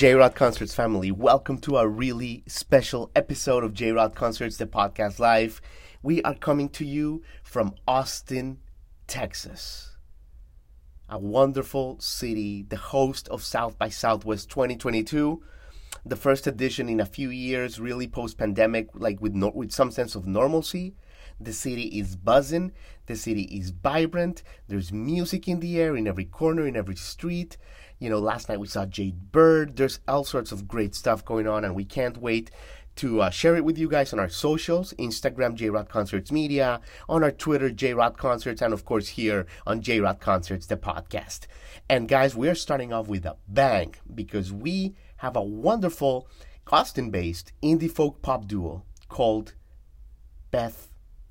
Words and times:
J 0.00 0.14
Rod 0.14 0.34
Concerts 0.34 0.72
family, 0.72 1.10
welcome 1.10 1.58
to 1.58 1.76
a 1.76 1.86
really 1.86 2.42
special 2.46 3.10
episode 3.14 3.62
of 3.62 3.74
J 3.74 3.92
Rod 3.92 4.14
Concerts, 4.14 4.56
the 4.56 4.64
podcast 4.64 5.18
live. 5.18 5.60
We 6.02 6.22
are 6.22 6.34
coming 6.34 6.70
to 6.70 6.86
you 6.86 7.22
from 7.42 7.74
Austin, 7.86 8.60
Texas. 9.06 9.98
A 11.10 11.18
wonderful 11.18 12.00
city, 12.00 12.62
the 12.66 12.78
host 12.78 13.28
of 13.28 13.42
South 13.42 13.78
by 13.78 13.90
Southwest 13.90 14.48
2022, 14.48 15.42
the 16.06 16.16
first 16.16 16.46
edition 16.46 16.88
in 16.88 17.00
a 17.00 17.04
few 17.04 17.28
years, 17.28 17.78
really 17.78 18.08
post 18.08 18.38
pandemic, 18.38 18.88
like 18.94 19.20
with, 19.20 19.34
no, 19.34 19.52
with 19.54 19.70
some 19.70 19.90
sense 19.90 20.14
of 20.14 20.26
normalcy. 20.26 20.94
The 21.40 21.52
city 21.52 21.84
is 21.98 22.16
buzzing. 22.16 22.72
The 23.06 23.16
city 23.16 23.42
is 23.44 23.70
vibrant. 23.70 24.42
There's 24.68 24.92
music 24.92 25.48
in 25.48 25.60
the 25.60 25.80
air, 25.80 25.96
in 25.96 26.06
every 26.06 26.26
corner, 26.26 26.66
in 26.66 26.76
every 26.76 26.96
street. 26.96 27.56
You 27.98 28.10
know, 28.10 28.18
last 28.18 28.48
night 28.48 28.60
we 28.60 28.66
saw 28.66 28.84
Jade 28.84 29.32
Bird. 29.32 29.76
There's 29.76 30.00
all 30.06 30.24
sorts 30.24 30.52
of 30.52 30.68
great 30.68 30.94
stuff 30.94 31.24
going 31.24 31.46
on, 31.46 31.64
and 31.64 31.74
we 31.74 31.84
can't 31.84 32.18
wait 32.18 32.50
to 32.96 33.22
uh, 33.22 33.30
share 33.30 33.56
it 33.56 33.64
with 33.64 33.78
you 33.78 33.88
guys 33.88 34.12
on 34.12 34.18
our 34.18 34.28
socials 34.28 34.92
Instagram, 34.98 35.54
J 35.54 35.70
Rod 35.70 35.88
Concerts 35.88 36.30
Media, 36.30 36.80
on 37.08 37.24
our 37.24 37.30
Twitter, 37.30 37.70
J 37.70 37.94
Rod 37.94 38.18
Concerts, 38.18 38.60
and 38.60 38.74
of 38.74 38.84
course 38.84 39.08
here 39.08 39.46
on 39.66 39.80
J 39.80 40.00
Rod 40.00 40.20
Concerts, 40.20 40.66
the 40.66 40.76
podcast. 40.76 41.46
And 41.88 42.08
guys, 42.08 42.36
we 42.36 42.48
are 42.48 42.54
starting 42.54 42.92
off 42.92 43.08
with 43.08 43.24
a 43.24 43.36
bang 43.48 43.94
because 44.14 44.52
we 44.52 44.94
have 45.16 45.36
a 45.36 45.42
wonderful 45.42 46.28
Austin 46.70 47.10
based 47.10 47.52
indie 47.62 47.90
folk 47.90 48.22
pop 48.22 48.46
duo 48.46 48.84
called 49.08 49.54
Beth 50.50 50.89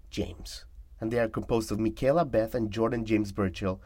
James. 0.09 0.65
And 1.01 1.11
they 1.11 1.19
are 1.19 1.29
composed 1.29 1.71
of 1.71 1.77
Mikaela 1.77 2.29
Beth 2.29 2.53
and 2.53 2.71
Jordan 2.71 3.05
James 3.05 3.31
Burchill. 3.31 3.81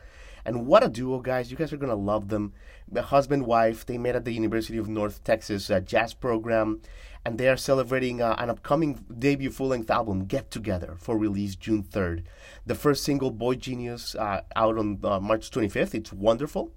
And 0.46 0.68
what 0.68 0.84
a 0.84 0.90
duo, 0.90 1.20
guys. 1.20 1.52
You 1.52 1.58
guys 1.58 1.72
are 1.72 1.78
going 1.78 1.90
to 1.90 1.96
love 1.96 2.30
them. 2.30 2.54
The 2.92 3.04
husband 3.04 3.46
wife, 3.46 3.86
they 3.86 3.98
met 3.98 4.16
at 4.16 4.26
the 4.26 4.34
University 4.34 4.78
of 4.78 4.90
North 4.90 5.24
Texas 5.24 5.70
uh, 5.70 5.80
jazz 5.80 6.14
program, 6.14 6.82
and 7.24 7.38
they 7.38 7.48
are 7.48 7.56
celebrating 7.56 8.22
uh, 8.22 8.36
an 8.38 8.50
upcoming 8.50 9.06
debut 9.18 9.52
full 9.52 9.68
length 9.68 9.90
album, 9.90 10.26
Get 10.26 10.52
Together, 10.52 10.96
for 11.00 11.18
release 11.18 11.56
June 11.56 11.84
3rd. 11.84 12.24
The 12.66 12.76
first 12.76 13.04
single, 13.04 13.32
Boy 13.32 13.56
Genius, 13.56 14.16
uh, 14.16 14.42
out 14.56 14.78
on 14.78 15.00
uh, 15.04 15.20
March 15.20 15.50
25th. 15.50 15.96
It's 15.96 16.12
wonderful. 16.12 16.72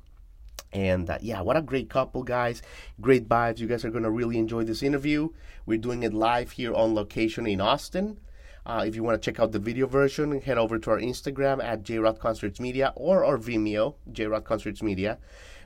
And 0.73 1.11
uh, 1.11 1.19
yeah, 1.21 1.41
what 1.41 1.57
a 1.57 1.63
great 1.63 1.91
couple, 1.91 2.23
guys. 2.23 2.63
Great 3.01 3.29
vibes. 3.29 3.59
You 3.59 3.67
guys 3.67 3.85
are 3.85 3.91
going 3.91 4.05
to 4.05 4.11
really 4.11 4.39
enjoy 4.39 4.63
this 4.63 4.83
interview. 4.83 5.31
We're 5.65 5.79
doing 5.79 6.03
it 6.03 6.15
live 6.15 6.53
here 6.53 6.75
on 6.75 6.95
location 6.95 7.47
in 7.47 7.61
Austin. 7.61 8.19
Uh, 8.67 8.83
if 8.85 8.97
you 8.97 9.05
want 9.05 9.21
to 9.21 9.25
check 9.25 9.39
out 9.39 9.53
the 9.53 9.61
video 9.61 9.87
version, 9.87 10.41
head 10.41 10.59
over 10.59 10.77
to 10.77 10.91
our 10.91 10.99
Instagram 10.99 11.63
at 11.63 11.85
JRod 11.85 12.19
Concerts 12.19 12.59
Media 12.59 12.93
or 12.97 13.25
our 13.25 13.39
Vimeo, 13.39 13.95
JRod 14.11 14.43
Concerts 14.43 14.83
Media, 14.83 15.19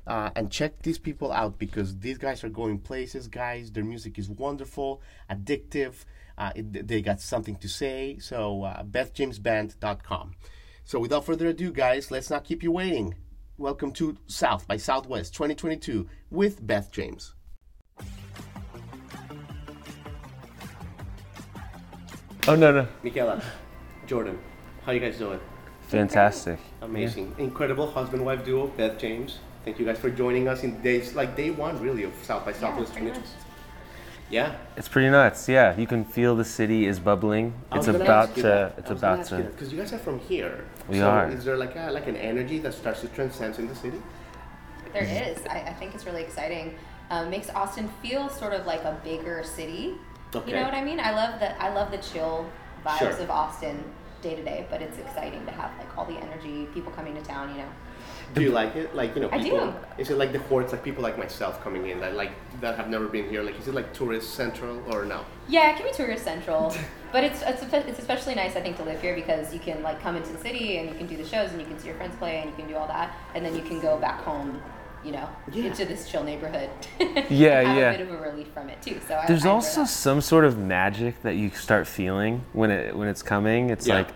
uh, 0.07 0.29
and 0.37 0.51
check 0.51 0.83
these 0.83 0.99
people 0.99 1.33
out 1.33 1.59
because 1.59 1.99
these 2.01 2.19
guys 2.19 2.45
are 2.45 2.51
going 2.51 2.79
places, 2.79 3.27
guys. 3.27 3.73
Their 3.73 3.85
music 3.85 4.19
is 4.19 4.29
wonderful, 4.29 5.01
addictive. 5.31 6.05
Uh, 6.37 6.53
it, 6.55 6.87
they 6.87 7.01
got 7.01 7.23
something 7.23 7.57
to 7.57 7.69
say. 7.71 8.19
So, 8.19 8.65
uh, 8.65 8.83
BethJamesBand.com. 8.83 10.35
So, 10.85 10.99
without 11.01 11.25
further 11.25 11.49
ado, 11.49 11.73
guys, 11.73 12.11
let's 12.11 12.29
not 12.29 12.45
keep 12.45 12.63
you 12.63 12.71
waiting. 12.71 13.15
Welcome 13.57 13.93
to 13.93 14.19
South 14.27 14.69
by 14.69 14.77
Southwest 14.77 15.33
2022 15.33 16.07
with 16.31 16.67
Beth 16.67 16.91
James. 16.93 17.35
Oh 22.49 22.55
no 22.55 22.73
no. 22.73 22.89
Mikaela, 23.05 23.43
Jordan, 24.07 24.39
how 24.85 24.93
you 24.93 25.01
guys 25.01 25.19
doing? 25.19 25.41
Fantastic. 25.89 26.59
Amazing, 26.83 27.35
incredible 27.39 27.91
husband 27.91 28.25
wife 28.25 28.45
duo, 28.45 28.69
Beth 28.69 28.99
James. 28.99 29.39
Thank 29.65 29.79
you 29.79 29.85
guys 29.85 29.99
for 29.99 30.09
joining 30.09 30.49
us 30.49 30.63
in 30.63 30.81
days 30.81 31.15
like 31.15 31.37
day 31.37 31.51
one, 31.51 31.79
really, 31.83 32.05
of 32.05 32.13
South 32.23 32.45
by 32.45 32.53
Southwest. 32.53 32.93
pretty 32.93 33.11
22. 33.11 33.27
Yeah, 34.31 34.55
It's 34.77 34.89
pretty 34.89 35.11
nuts. 35.11 35.49
Yeah, 35.49 35.77
you 35.77 35.89
can 35.89 36.05
feel 36.05 36.37
the 36.37 36.45
city 36.45 36.87
is 36.87 37.01
bubbling. 37.01 37.53
It's 37.73 37.89
about 37.89 38.37
to. 38.37 38.73
It's 38.79 38.89
I 38.89 38.93
was 38.93 39.01
gonna 39.01 39.15
about 39.15 39.27
to. 39.27 39.37
because 39.43 39.73
you 39.73 39.79
guys 39.79 39.93
are 39.93 39.99
from 39.99 40.21
here. 40.21 40.65
We 40.89 40.99
so 40.99 41.11
are. 41.11 41.29
Is 41.29 41.45
there 41.45 41.57
like 41.57 41.75
a 41.75 41.91
like 41.91 42.07
an 42.07 42.17
energy 42.17 42.59
that 42.61 42.73
starts 42.73 43.01
to 43.01 43.09
transcend 43.09 43.59
in 43.59 43.67
the 43.67 43.75
city? 43.75 44.01
There 44.93 45.03
is. 45.03 45.45
I, 45.47 45.61
I 45.63 45.73
think 45.75 45.95
it's 45.97 46.07
really 46.07 46.23
exciting. 46.23 46.77
Um, 47.11 47.29
makes 47.29 47.51
Austin 47.51 47.89
feel 48.03 48.29
sort 48.29 48.53
of 48.53 48.67
like 48.67 48.85
a 48.85 49.01
bigger 49.03 49.43
city. 49.43 49.95
Okay. 50.35 50.51
You 50.51 50.57
know 50.57 50.65
what 50.65 50.75
I 50.75 50.85
mean? 50.85 51.01
I 51.01 51.11
love 51.13 51.41
the 51.41 51.61
I 51.61 51.73
love 51.75 51.91
the 51.91 51.99
chill 51.99 52.47
vibes 52.85 52.99
Sure. 52.99 53.11
of 53.11 53.31
Austin 53.31 53.83
day 54.23 54.37
to 54.37 54.43
day, 54.43 54.67
but 54.71 54.83
it's 54.83 54.99
exciting 54.99 55.45
to 55.47 55.53
have 55.53 55.71
like 55.79 55.97
all 55.97 56.05
the 56.05 56.17
energy, 56.19 56.67
people 56.75 56.93
coming 56.93 57.15
to 57.15 57.23
town. 57.23 57.51
You 57.51 57.59
know. 57.63 57.69
Do 58.33 58.43
you 58.43 58.51
like 58.51 58.77
it? 58.77 58.95
Like 58.95 59.17
you 59.17 59.23
know, 59.23 59.29
I 59.33 59.43
people. 59.43 59.73
do. 59.73 59.75
Is 59.99 60.11
it 60.11 60.17
like 60.17 60.31
the 60.33 60.39
hordes, 60.39 60.71
like 60.73 60.85
people 60.85 61.03
like 61.03 61.19
myself 61.19 61.61
coming 61.65 61.87
in 61.89 61.99
that 62.01 62.15
like 62.15 62.31
that 62.61 62.77
have 62.77 62.89
never 62.89 63.09
been 63.09 63.29
here? 63.29 63.43
Like, 63.43 63.59
is 63.59 63.67
it 63.67 63.75
like 63.75 63.93
tourist 63.93 64.35
central 64.35 64.81
or 64.93 65.05
no? 65.05 65.25
Yeah, 65.49 65.71
it 65.73 65.77
can 65.77 65.87
be 65.87 65.93
tourist 65.93 66.23
central, 66.23 66.73
but 67.13 67.25
it's, 67.25 67.43
it's 67.43 67.63
it's 67.73 67.99
especially 67.99 68.37
nice 68.37 68.55
I 68.55 68.61
think 68.61 68.77
to 68.77 68.85
live 68.85 69.01
here 69.03 69.17
because 69.17 69.53
you 69.53 69.59
can 69.59 69.83
like 69.83 70.01
come 70.01 70.15
into 70.17 70.33
the 70.33 70.39
city 70.39 70.77
and 70.79 70.89
you 70.89 70.95
can 70.95 71.09
do 71.09 71.17
the 71.17 71.27
shows 71.27 71.51
and 71.51 71.61
you 71.61 71.67
can 71.67 71.77
see 71.81 71.89
your 71.89 71.97
friends 71.97 72.15
play 72.17 72.39
and 72.39 72.49
you 72.51 72.57
can 72.57 72.69
do 72.69 72.77
all 72.77 72.87
that 72.87 73.17
and 73.35 73.45
then 73.45 73.57
you 73.57 73.63
can 73.63 73.81
go 73.81 73.99
back 73.99 74.21
home, 74.23 74.63
you 75.05 75.13
know, 75.13 75.29
Yeah. 75.53 75.65
into 75.67 75.85
this 75.85 76.09
chill 76.09 76.23
neighborhood. 76.25 76.71
Yeah, 77.31 77.63
have 77.63 77.77
yeah. 77.77 77.91
A 77.93 77.99
bit 77.99 78.07
of 78.09 78.13
a 78.13 78.19
relief 78.23 78.49
from 78.55 78.69
it 78.69 78.81
too. 78.83 79.01
So 79.07 79.21
There's 79.27 79.31
I 79.45 79.49
enjoy 79.49 79.51
also 79.51 79.81
that. 79.83 79.87
some 79.89 80.21
sort 80.21 80.45
of 80.45 80.59
magic 80.59 81.23
that 81.23 81.37
you 81.37 81.51
start 81.51 81.87
feeling 81.87 82.45
when 82.53 82.71
it 82.71 82.97
when 82.97 83.09
it's 83.09 83.23
coming. 83.23 83.71
It's 83.71 83.87
Yeah. 83.87 83.95
like, 83.97 84.09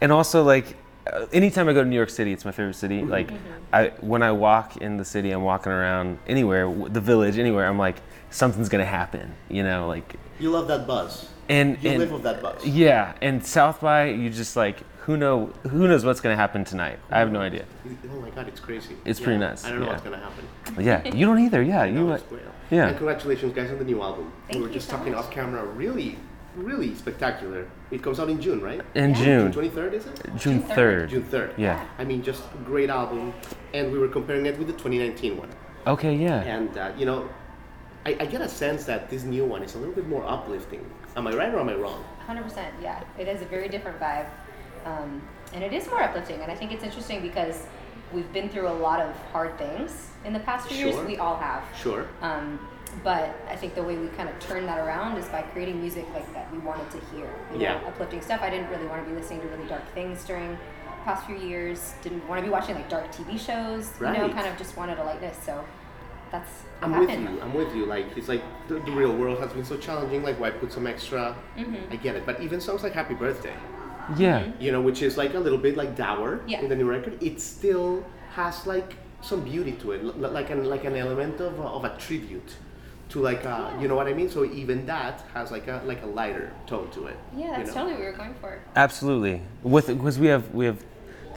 and 0.00 0.10
also 0.12 0.42
like, 0.42 0.76
uh, 1.12 1.26
anytime 1.32 1.68
I 1.68 1.72
go 1.72 1.82
to 1.82 1.88
New 1.88 1.96
York 1.96 2.10
City, 2.10 2.32
it's 2.32 2.44
my 2.44 2.52
favorite 2.52 2.74
city. 2.76 3.00
Mm-hmm. 3.02 3.10
Like, 3.10 3.30
I 3.72 3.92
when 4.00 4.22
I 4.22 4.32
walk 4.32 4.76
in 4.78 4.96
the 4.96 5.04
city, 5.04 5.30
I'm 5.32 5.42
walking 5.42 5.72
around 5.72 6.18
anywhere, 6.26 6.72
the 6.88 7.00
village, 7.00 7.38
anywhere. 7.38 7.66
I'm 7.66 7.78
like, 7.78 7.96
something's 8.30 8.68
gonna 8.68 8.84
happen. 8.84 9.34
You 9.48 9.62
know, 9.62 9.86
like, 9.88 10.14
You 10.40 10.50
love 10.50 10.66
that 10.68 10.86
buzz. 10.86 11.28
and 11.48 11.76
You 11.82 11.90
and 11.90 11.98
live 11.98 12.12
with 12.12 12.22
that 12.24 12.40
buzz. 12.42 12.64
yeah, 12.64 13.14
and 13.20 13.44
South 13.44 13.80
by, 13.80 14.06
you 14.06 14.30
just 14.30 14.56
like, 14.56 14.78
who 15.02 15.16
know 15.16 15.46
who 15.68 15.88
knows 15.88 16.04
what's 16.04 16.20
gonna 16.20 16.36
happen 16.36 16.64
tonight? 16.64 16.98
I 17.10 17.18
have 17.18 17.32
no 17.32 17.40
idea. 17.40 17.64
Oh 18.10 18.20
my 18.20 18.30
god, 18.30 18.48
it's 18.48 18.60
crazy. 18.60 18.96
It's 19.04 19.20
pretty 19.20 19.38
nuts, 19.38 19.64
I 19.64 19.70
don't 19.70 19.80
know 19.80 19.86
yeah. 19.86 19.92
what's 19.92 20.02
gonna 20.04 20.18
happen. 20.18 20.46
Yeah, 20.84 21.14
you 21.14 21.26
don't 21.26 21.38
either. 21.40 21.62
Yeah, 21.62 21.84
you. 21.94 22.04
No, 22.06 22.12
it's 22.12 22.22
great. 22.24 22.42
yeah. 22.70 22.88
And 22.88 22.96
congratulations, 22.96 23.52
guys, 23.54 23.70
on 23.70 23.78
the 23.78 23.84
new 23.84 24.00
album. 24.02 24.32
Thank 24.48 24.56
we 24.56 24.60
were 24.62 24.68
you 24.68 24.74
just 24.74 24.88
so 24.88 24.96
talking 24.96 25.12
much. 25.12 25.24
off 25.24 25.30
camera. 25.30 25.64
Really, 25.64 26.18
really 26.56 26.94
spectacular. 26.94 27.68
It 27.90 28.02
comes 28.02 28.20
out 28.20 28.30
in 28.30 28.40
June, 28.40 28.60
right? 28.60 28.80
In 28.94 29.10
Yeah. 29.10 29.24
June, 29.24 29.52
June 29.52 29.70
23rd, 29.70 29.92
is 29.92 30.06
it? 30.06 30.14
June 30.24 30.38
June 30.38 30.62
third. 30.62 31.08
June 31.10 31.22
3rd. 31.24 31.54
Yeah. 31.58 31.84
I 31.98 32.04
mean, 32.04 32.22
just 32.22 32.42
a 32.54 32.58
great 32.64 32.88
album. 32.90 33.34
And 33.74 33.90
we 33.92 33.98
were 33.98 34.08
comparing 34.08 34.46
it 34.46 34.56
with 34.58 34.68
the 34.68 34.72
2019 34.74 35.36
one. 35.36 35.50
Okay, 35.86 36.14
yeah. 36.14 36.42
And, 36.42 36.76
uh, 36.78 36.92
you 36.96 37.06
know, 37.06 37.28
I, 38.06 38.16
I 38.20 38.26
get 38.26 38.40
a 38.40 38.48
sense 38.48 38.84
that 38.84 39.10
this 39.10 39.24
new 39.24 39.44
one 39.44 39.62
is 39.64 39.74
a 39.74 39.78
little 39.78 39.94
bit 39.94 40.06
more 40.08 40.24
uplifting. 40.26 40.88
Am 41.16 41.26
I 41.26 41.32
right 41.32 41.52
or 41.52 41.58
am 41.60 41.68
I 41.68 41.74
wrong? 41.74 42.04
Hundred 42.26 42.44
percent, 42.44 42.72
yeah. 42.80 43.02
It 43.18 43.26
has 43.26 43.42
a 43.42 43.44
very 43.46 43.68
different 43.68 43.98
vibe, 44.00 44.26
um, 44.84 45.22
and 45.52 45.62
it 45.62 45.72
is 45.72 45.86
more 45.88 46.02
uplifting. 46.02 46.40
And 46.40 46.50
I 46.50 46.54
think 46.54 46.72
it's 46.72 46.84
interesting 46.84 47.22
because 47.22 47.66
we've 48.12 48.30
been 48.32 48.48
through 48.48 48.68
a 48.68 48.72
lot 48.72 49.00
of 49.00 49.14
hard 49.32 49.56
things 49.58 50.08
in 50.24 50.32
the 50.32 50.40
past 50.40 50.68
few 50.68 50.76
Sure. 50.76 50.86
years. 50.92 51.06
We 51.06 51.16
all 51.18 51.36
have. 51.36 51.62
Sure. 51.76 52.06
Um, 52.20 52.58
but 53.02 53.34
I 53.48 53.56
think 53.56 53.74
the 53.74 53.82
way 53.82 53.96
we 53.96 54.08
kind 54.08 54.28
of 54.28 54.38
turned 54.38 54.68
that 54.68 54.78
around 54.78 55.16
is 55.16 55.26
by 55.28 55.42
creating 55.42 55.80
music 55.80 56.06
like 56.12 56.30
that 56.34 56.50
we 56.52 56.58
wanted 56.58 56.90
to 56.90 56.98
hear. 57.14 57.26
You 57.52 57.58
know, 57.58 57.64
Yeah. 57.64 57.80
uplifting 57.86 58.20
stuff. 58.20 58.40
I 58.42 58.50
didn't 58.50 58.68
really 58.70 58.86
want 58.86 59.02
to 59.04 59.10
be 59.10 59.16
listening 59.18 59.40
to 59.40 59.48
really 59.48 59.64
dark 59.68 59.86
things 59.94 60.24
during 60.24 60.50
the 60.50 60.58
past 61.04 61.26
few 61.26 61.36
years. 61.36 61.94
Didn't 62.02 62.26
want 62.28 62.40
to 62.40 62.44
be 62.44 62.50
watching 62.50 62.74
like 62.74 62.88
dark 62.90 63.10
TV 63.10 63.38
shows. 63.38 63.90
Right. 63.98 64.14
You 64.18 64.26
know, 64.28 64.32
kind 64.34 64.46
of 64.46 64.58
just 64.58 64.76
wanted 64.76 64.98
a 64.98 65.04
lightness. 65.04 65.38
So 65.44 65.64
that's 66.30 66.50
I'm 66.82 66.98
with 66.98 67.10
you. 67.10 67.40
I'm 67.40 67.54
with 67.54 67.74
you. 67.74 67.86
Like 67.86 68.06
it's 68.16 68.28
like 68.28 68.42
the, 68.68 68.74
the 68.74 68.92
real 68.92 69.12
world 69.14 69.38
has 69.38 69.52
been 69.52 69.64
so 69.64 69.76
challenging. 69.78 70.22
Like 70.22 70.38
why 70.38 70.50
put 70.50 70.70
some 70.72 70.86
extra? 70.86 71.34
Mm-hmm. 71.56 71.92
I 71.92 71.96
get 71.96 72.14
it. 72.16 72.26
But 72.26 72.40
even 72.42 72.60
songs 72.60 72.82
like 72.82 72.92
Happy 72.92 73.14
Birthday, 73.14 73.54
Yeah. 74.16 74.50
you 74.60 74.72
know, 74.72 74.80
which 74.80 75.02
is 75.02 75.16
like 75.16 75.34
a 75.34 75.38
little 75.38 75.58
bit 75.58 75.76
like 75.76 75.96
dour 75.96 76.40
Yeah. 76.46 76.60
in 76.60 76.68
the 76.68 76.76
new 76.76 76.88
record, 76.88 77.22
it 77.22 77.40
still 77.40 78.04
has 78.34 78.66
like 78.66 78.94
some 79.20 79.42
beauty 79.42 79.72
to 79.72 79.92
it, 79.92 80.02
l- 80.04 80.30
like 80.30 80.50
an 80.50 80.64
like 80.64 80.84
an 80.84 80.96
element 80.96 81.40
of 81.40 81.58
a, 81.58 81.62
of 81.62 81.84
a 81.84 81.96
tribute 81.98 82.56
to 83.10 83.20
like 83.20 83.44
uh, 83.46 83.70
you 83.80 83.86
know 83.88 83.94
what 83.94 84.06
I 84.08 84.14
mean. 84.14 84.28
So 84.30 84.44
even 84.44 84.86
that 84.86 85.22
has 85.34 85.50
like 85.50 85.68
a 85.68 85.80
like 85.84 86.02
a 86.02 86.06
lighter 86.06 86.52
tone 86.66 86.90
to 86.92 87.06
it. 87.06 87.16
Yeah, 87.36 87.50
you 87.50 87.56
that's 87.64 87.68
know? 87.68 87.74
totally 87.74 87.92
what 87.92 88.00
we 88.00 88.06
were 88.06 88.12
going 88.16 88.34
for. 88.40 88.58
Absolutely. 88.74 89.42
With 89.62 89.86
because 89.88 90.18
we 90.18 90.26
have 90.28 90.52
we 90.54 90.64
have 90.66 90.82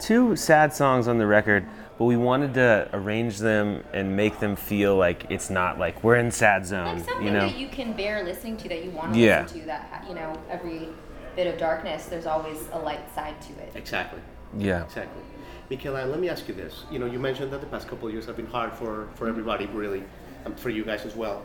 two 0.00 0.36
sad 0.36 0.72
songs 0.74 1.06
on 1.08 1.18
the 1.18 1.26
record, 1.26 1.64
but 1.98 2.04
we 2.06 2.16
wanted 2.16 2.54
to 2.54 2.88
arrange 2.92 3.38
them 3.38 3.82
and 3.92 4.16
make 4.16 4.40
them 4.40 4.56
feel 4.56 4.96
like 4.96 5.26
it's 5.30 5.48
not 5.50 5.78
like 5.78 6.02
we're 6.02 6.16
in 6.16 6.30
sad 6.30 6.66
zone. 6.66 6.96
Like 6.98 7.04
something 7.04 7.26
you 7.26 7.32
know. 7.32 7.40
that 7.48 7.56
you 7.58 7.68
can 7.68 7.92
bear 7.92 8.24
listening 8.24 8.56
to 8.58 8.68
that 8.68 8.84
you 8.84 8.90
want 8.90 9.14
to 9.14 9.18
Yeah. 9.20 9.42
listen 9.42 9.60
to 9.60 9.66
that 9.66 10.04
you 10.08 10.14
know 10.14 10.32
every 10.50 10.88
bit 11.36 11.46
of 11.46 11.58
darkness, 11.58 12.06
there's 12.06 12.26
always 12.26 12.68
a 12.72 12.78
light 12.78 13.14
side 13.14 13.40
to 13.42 13.52
it. 13.62 13.72
Exactly. 13.74 14.20
Yeah. 14.56 14.84
Exactly. 14.84 15.22
Mikaela, 15.70 16.08
let 16.10 16.18
me 16.18 16.28
ask 16.28 16.48
you 16.48 16.54
this. 16.54 16.84
You 16.90 16.98
know, 16.98 17.06
you 17.06 17.18
mentioned 17.18 17.52
that 17.52 17.60
the 17.60 17.66
past 17.66 17.88
couple 17.88 18.08
of 18.08 18.14
years 18.14 18.26
have 18.26 18.36
been 18.36 18.46
hard 18.46 18.72
for, 18.72 19.08
for 19.14 19.28
everybody, 19.28 19.66
really, 19.66 20.02
um, 20.46 20.54
for 20.54 20.70
you 20.70 20.84
guys 20.84 21.04
as 21.04 21.14
well. 21.14 21.42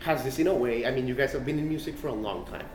Has 0.00 0.22
this, 0.22 0.38
in 0.38 0.46
a 0.46 0.54
way, 0.54 0.86
I 0.86 0.90
mean, 0.90 1.06
you 1.08 1.14
guys 1.14 1.32
have 1.32 1.44
been 1.44 1.58
in 1.58 1.68
music 1.68 1.96
for 1.96 2.08
a 2.08 2.12
long 2.12 2.46
time. 2.46 2.66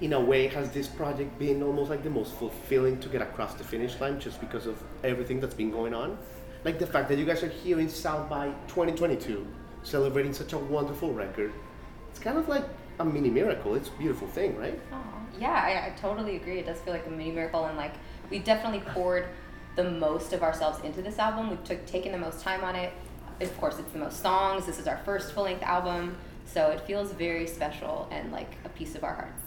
In 0.00 0.12
a 0.12 0.20
way, 0.20 0.48
has 0.48 0.70
this 0.70 0.86
project 0.86 1.38
been 1.38 1.62
almost 1.62 1.88
like 1.88 2.02
the 2.02 2.10
most 2.10 2.34
fulfilling 2.34 2.98
to 3.00 3.08
get 3.08 3.22
across 3.22 3.54
the 3.54 3.64
finish 3.64 3.98
line 4.00 4.20
just 4.20 4.40
because 4.40 4.66
of 4.66 4.82
everything 5.02 5.40
that's 5.40 5.54
been 5.54 5.70
going 5.70 5.94
on? 5.94 6.18
Like 6.64 6.78
the 6.78 6.86
fact 6.86 7.08
that 7.08 7.18
you 7.18 7.24
guys 7.24 7.42
are 7.42 7.48
here 7.48 7.80
in 7.80 7.88
South 7.88 8.28
by 8.28 8.46
2022, 8.68 9.46
celebrating 9.82 10.32
such 10.32 10.52
a 10.52 10.58
wonderful 10.58 11.12
record. 11.12 11.52
It's 12.10 12.18
kind 12.18 12.38
of 12.38 12.48
like 12.48 12.64
a 12.98 13.04
mini 13.04 13.30
miracle. 13.30 13.74
It's 13.74 13.88
a 13.88 13.92
beautiful 13.92 14.28
thing, 14.28 14.56
right? 14.56 14.78
Aw. 14.92 15.13
Yeah, 15.38 15.52
I, 15.52 15.88
I 15.88 15.90
totally 16.00 16.36
agree. 16.36 16.58
It 16.58 16.66
does 16.66 16.78
feel 16.80 16.92
like 16.92 17.06
a 17.06 17.10
mini 17.10 17.30
miracle, 17.30 17.64
and 17.66 17.76
like 17.76 17.94
we 18.30 18.38
definitely 18.38 18.80
poured 18.80 19.26
the 19.76 19.84
most 19.84 20.32
of 20.32 20.42
ourselves 20.42 20.82
into 20.84 21.02
this 21.02 21.18
album. 21.18 21.50
We've 21.50 21.64
took, 21.64 21.84
taken 21.86 22.12
the 22.12 22.18
most 22.18 22.40
time 22.40 22.62
on 22.62 22.76
it. 22.76 22.92
Of 23.40 23.56
course, 23.58 23.78
it's 23.78 23.92
the 23.92 23.98
most 23.98 24.22
songs. 24.22 24.66
This 24.66 24.78
is 24.78 24.86
our 24.86 24.98
first 24.98 25.32
full 25.32 25.44
length 25.44 25.62
album, 25.62 26.16
so 26.46 26.70
it 26.70 26.80
feels 26.82 27.12
very 27.12 27.46
special 27.46 28.08
and 28.10 28.30
like 28.30 28.56
a 28.64 28.68
piece 28.68 28.94
of 28.94 29.02
our 29.02 29.14
hearts. 29.14 29.42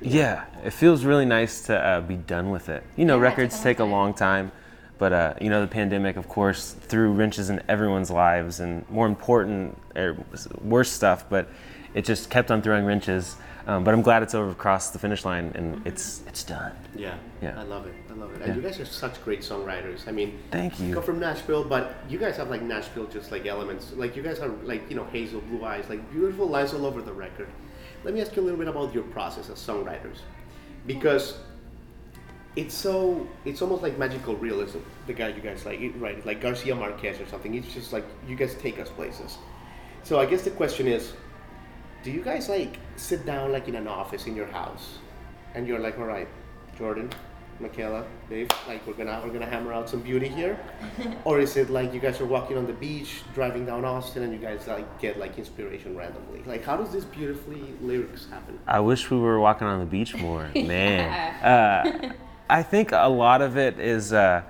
Yeah, 0.00 0.44
it 0.64 0.72
feels 0.72 1.04
really 1.04 1.24
nice 1.24 1.62
to 1.66 1.78
uh, 1.78 2.00
be 2.00 2.16
done 2.16 2.50
with 2.50 2.68
it. 2.68 2.82
You 2.96 3.04
know, 3.04 3.16
Yeah, 3.16 3.24
records 3.24 3.60
take 3.60 3.78
a 3.78 3.84
long 3.84 4.14
time, 4.14 4.52
but 4.98 5.12
uh, 5.12 5.34
you 5.40 5.50
know, 5.50 5.60
the 5.60 5.66
pandemic, 5.66 6.16
of 6.16 6.28
course, 6.28 6.72
threw 6.72 7.12
wrenches 7.12 7.50
in 7.50 7.62
everyone's 7.68 8.10
lives, 8.10 8.60
and 8.60 8.88
more 8.90 9.06
important, 9.06 9.78
or 9.94 10.16
worse 10.62 10.90
stuff. 10.90 11.28
But 11.28 11.48
it 11.94 12.04
just 12.04 12.30
kept 12.30 12.50
on 12.50 12.62
throwing 12.62 12.84
wrenches. 12.84 13.36
Um, 13.66 13.82
but 13.82 13.92
I'm 13.94 14.02
glad 14.02 14.22
it's 14.22 14.34
over 14.34 14.50
across 14.50 14.90
the 14.90 14.98
finish 14.98 15.24
line, 15.24 15.50
and 15.56 15.84
it's 15.84 16.22
it's 16.28 16.44
done. 16.44 16.72
Yeah. 16.94 17.16
Yeah. 17.42 17.58
I 17.58 17.64
love 17.64 17.86
it. 17.86 17.94
I 18.08 18.12
love 18.14 18.30
it. 18.32 18.36
And 18.42 18.48
Yeah. 18.48 18.54
you 18.54 18.62
guys 18.62 18.78
are 18.78 18.84
such 18.84 19.22
great 19.24 19.40
songwriters. 19.40 20.06
I 20.06 20.12
mean, 20.12 20.38
Thank 20.52 20.78
you. 20.78 20.94
come 20.94 21.02
from 21.02 21.18
Nashville, 21.18 21.64
but 21.64 21.94
you 22.08 22.16
guys 22.18 22.36
have 22.36 22.48
like 22.48 22.62
Nashville 22.62 23.06
just 23.06 23.32
like 23.32 23.44
elements. 23.46 23.92
Like 23.96 24.14
you 24.14 24.22
guys 24.22 24.38
are 24.38 24.48
like, 24.62 24.88
you 24.88 24.94
know, 24.94 25.04
hazel 25.06 25.40
blue 25.40 25.64
eyes, 25.64 25.84
like 25.88 26.08
beautiful 26.12 26.46
lines 26.46 26.74
all 26.74 26.86
over 26.86 27.02
the 27.02 27.12
record. 27.12 27.48
Let 28.04 28.14
me 28.14 28.20
ask 28.20 28.36
you 28.36 28.42
a 28.42 28.44
little 28.44 28.58
bit 28.58 28.68
about 28.68 28.94
your 28.94 29.02
process 29.04 29.50
as 29.50 29.58
songwriters. 29.58 30.18
Because 30.86 31.36
it's 32.54 32.74
so 32.74 33.26
it's 33.44 33.62
almost 33.62 33.82
like 33.82 33.98
magical 33.98 34.36
realism, 34.36 34.78
the 35.08 35.12
guy 35.12 35.28
you 35.28 35.40
guys 35.42 35.66
like 35.66 35.80
it- 35.80 35.96
right, 35.98 36.24
like 36.24 36.40
Garcia 36.40 36.74
Marquez 36.76 37.20
or 37.20 37.26
something. 37.26 37.52
It's 37.54 37.74
just 37.74 37.92
like 37.92 38.04
you 38.28 38.36
guys 38.36 38.54
take 38.54 38.78
us 38.78 38.90
places. 38.90 39.38
So 40.04 40.20
I 40.20 40.26
guess 40.26 40.42
the 40.42 40.50
question 40.52 40.86
is, 40.86 41.12
do 42.06 42.12
you 42.12 42.22
guys 42.22 42.48
like 42.48 42.78
sit 42.94 43.26
down 43.26 43.50
like 43.50 43.66
in 43.66 43.74
an 43.74 43.88
office 43.88 44.28
in 44.28 44.36
your 44.36 44.46
house? 44.46 44.98
And 45.56 45.66
you're 45.66 45.80
like 45.80 45.98
all 45.98 46.04
right 46.04 46.28
jordan 46.78 47.10
mikaela 47.60 48.04
dave 48.28 48.48
like 48.68 48.86
we're 48.86 48.92
gonna 48.92 49.20
we're 49.24 49.32
gonna 49.32 49.52
hammer 49.54 49.72
out 49.72 49.90
some 49.90 50.02
beauty 50.02 50.28
here. 50.28 50.56
Or 51.24 51.40
is 51.40 51.56
it 51.56 51.68
like 51.68 51.92
you 51.92 51.98
guys 51.98 52.20
are 52.20 52.26
walking 52.26 52.56
on 52.58 52.66
the 52.68 52.74
beach 52.74 53.22
driving 53.34 53.66
down 53.66 53.84
austin 53.84 54.22
and 54.22 54.32
you 54.32 54.38
guys 54.38 54.68
like 54.68 54.86
get 55.00 55.18
like 55.18 55.36
inspiration 55.36 55.96
randomly? 55.96 56.44
Like 56.46 56.62
how 56.62 56.76
does 56.76 56.92
this 56.92 57.04
beautifully 57.04 57.74
lyrics 57.80 58.28
happen? 58.30 58.60
I 58.68 58.78
wish 58.78 59.10
we 59.10 59.18
were 59.18 59.40
walking 59.40 59.66
on 59.66 59.80
the 59.80 59.90
beach 59.96 60.14
more, 60.14 60.48
man. 60.54 61.10
Uh, 61.42 62.12
I 62.48 62.62
think 62.62 62.92
a 62.92 63.08
lot 63.08 63.42
of 63.42 63.56
it 63.56 63.80
is 63.80 64.12
uh, 64.12 64.42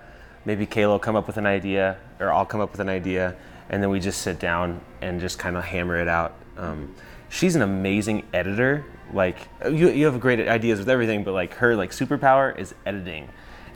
maybe 0.45 0.67
Kayla 0.67 0.89
will 0.89 0.99
come 0.99 1.17
up 1.17 1.27
with 1.27 1.39
an 1.39 1.47
idea, 1.47 1.97
or 2.21 2.31
I'll 2.31 2.45
come 2.45 2.61
up 2.61 2.73
with 2.73 2.81
an 2.81 2.91
idea, 2.91 3.35
and 3.71 3.83
then 3.83 3.89
we 3.89 3.99
just 3.99 4.21
sit 4.21 4.39
down 4.39 4.83
and 5.01 5.21
just 5.21 5.39
kind 5.39 5.57
of 5.57 5.65
hammer 5.65 5.97
it 5.97 6.09
out. 6.09 6.35
Um, 6.59 6.95
she's 7.29 7.57
an 7.57 7.63
amazing 7.63 8.25
editor. 8.33 8.85
Like 9.13 9.49
you, 9.65 9.91
you 9.91 10.07
have 10.07 10.21
great 10.21 10.47
ideas 10.49 10.79
with 10.79 10.89
everything, 10.89 11.23
but 11.25 11.33
like 11.33 11.55
her 11.55 11.77
like 11.77 11.91
superpower 11.93 12.57
is 12.59 12.75
editing, 12.85 13.29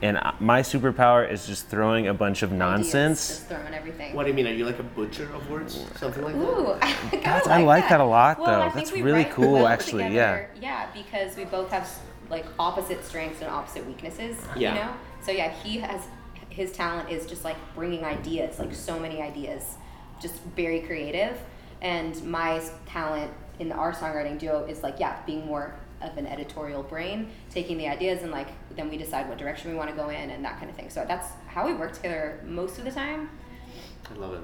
and 0.03 0.19
my 0.41 0.63
superpower 0.63 1.31
is 1.31 1.47
just 1.47 1.69
throwing 1.69 2.09
a 2.09 2.15
bunch 2.15 2.43
of 2.43 2.51
Ideas, 2.51 2.59
nonsense. 2.59 3.29
Just 3.29 3.47
throwing 3.49 3.73
everything. 3.73 4.15
what 4.15 4.25
do 4.25 4.31
you 4.31 4.35
mean 4.35 4.47
are 4.49 4.53
you 4.53 4.65
like 4.67 4.81
a 4.81 4.83
butcher 4.83 5.33
of 5.33 5.49
words 5.49 5.85
something 5.97 6.25
like 6.25 6.35
that 6.35 6.41
Ooh, 6.41 6.73
I, 6.83 6.93
kinda 7.11 7.43
I 7.47 7.63
like 7.63 7.89
that 7.91 8.01
a 8.01 8.05
lot, 8.05 8.41
Well, 8.41 8.47
though. 8.47 8.67
I 8.67 8.75
That's 8.75 8.93
really 8.93 9.25
cool, 9.27 9.53
well 9.53 9.67
actually, 9.69 10.05
together. 10.05 10.51
Yeah, 10.61 10.89
because 10.93 11.37
we 11.37 11.45
both 11.45 11.71
have 11.71 11.89
like 12.29 12.47
opposite 12.59 13.05
strengths 13.05 13.41
and 13.41 13.51
opposite 13.51 13.87
weaknesses. 13.87 14.37
Yeah. 14.57 14.75
You 14.75 14.81
know. 14.81 14.93
So 15.23 15.31
yeah, 15.33 15.51
he 15.53 15.79
has 15.79 16.03
his 16.49 16.73
talent 16.73 17.09
is 17.09 17.25
just 17.27 17.45
like 17.45 17.57
bringing 17.77 18.05
ideas, 18.05 18.59
like 18.59 18.75
so 18.75 18.99
many 18.99 19.23
ideas, 19.23 19.77
just 20.21 20.43
very 20.57 20.81
creative. 20.81 21.39
And 21.83 22.23
my 22.25 22.61
talent 22.87 23.31
in 23.61 23.71
our 23.71 23.93
songwriting 23.93 24.39
duo 24.39 24.65
is 24.65 24.83
like 24.83 24.99
yeah, 24.99 25.21
being 25.27 25.47
more 25.47 25.75
of 26.03 26.17
an 26.17 26.27
editorial 26.27 26.83
brain, 26.83 27.31
taking 27.51 27.77
the 27.77 27.87
ideas 27.87 28.23
and 28.23 28.33
like 28.33 28.49
then 28.75 28.89
we 28.89 28.97
decide 28.97 29.29
what 29.29 29.37
direction 29.39 29.71
we 29.71 29.77
want 29.77 29.91
to 29.91 29.95
go 29.95 30.09
in 30.09 30.31
and 30.31 30.45
that 30.45 30.59
kind 30.59 30.71
of 30.71 30.75
thing. 30.77 30.89
So 30.91 31.05
that's 31.07 31.29
how 31.47 31.67
we 31.67 31.75
work 31.75 31.93
together 31.93 32.41
most 32.47 32.79
of 32.79 32.85
the 32.85 32.91
time. 32.91 33.29
i 34.11 34.15
love 34.15 34.33
it 34.35 34.41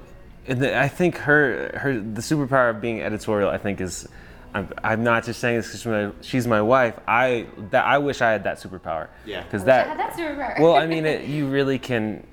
And 0.51 0.61
the- 0.61 0.79
I 0.79 0.87
think 0.87 1.17
her 1.17 1.71
her 1.81 1.93
the 1.99 2.21
superpower 2.21 2.69
of 2.69 2.79
being 2.79 3.01
editorial. 3.01 3.49
I 3.49 3.57
think 3.57 3.81
is. 3.81 4.07
I'm, 4.53 4.69
I'm 4.81 5.03
not 5.03 5.25
just 5.25 5.39
saying 5.41 5.57
this 5.57 5.67
because 5.67 5.81
she's 5.81 5.87
my, 5.87 6.11
she's 6.21 6.47
my 6.47 6.61
wife. 6.61 6.97
I 7.07 7.47
that 7.71 7.85
I 7.85 7.97
wish 7.97 8.21
I 8.21 8.31
had 8.31 8.43
that 8.45 8.57
superpower. 8.59 9.07
Yeah. 9.25 9.43
Because 9.43 9.63
I 9.63 9.65
that. 9.65 9.87
had 9.87 9.99
that 9.99 10.13
superpower. 10.13 10.59
well, 10.61 10.75
I 10.75 10.87
mean, 10.87 11.05
it, 11.13 11.25
you 11.25 11.47
really 11.47 11.77
can 11.79 12.25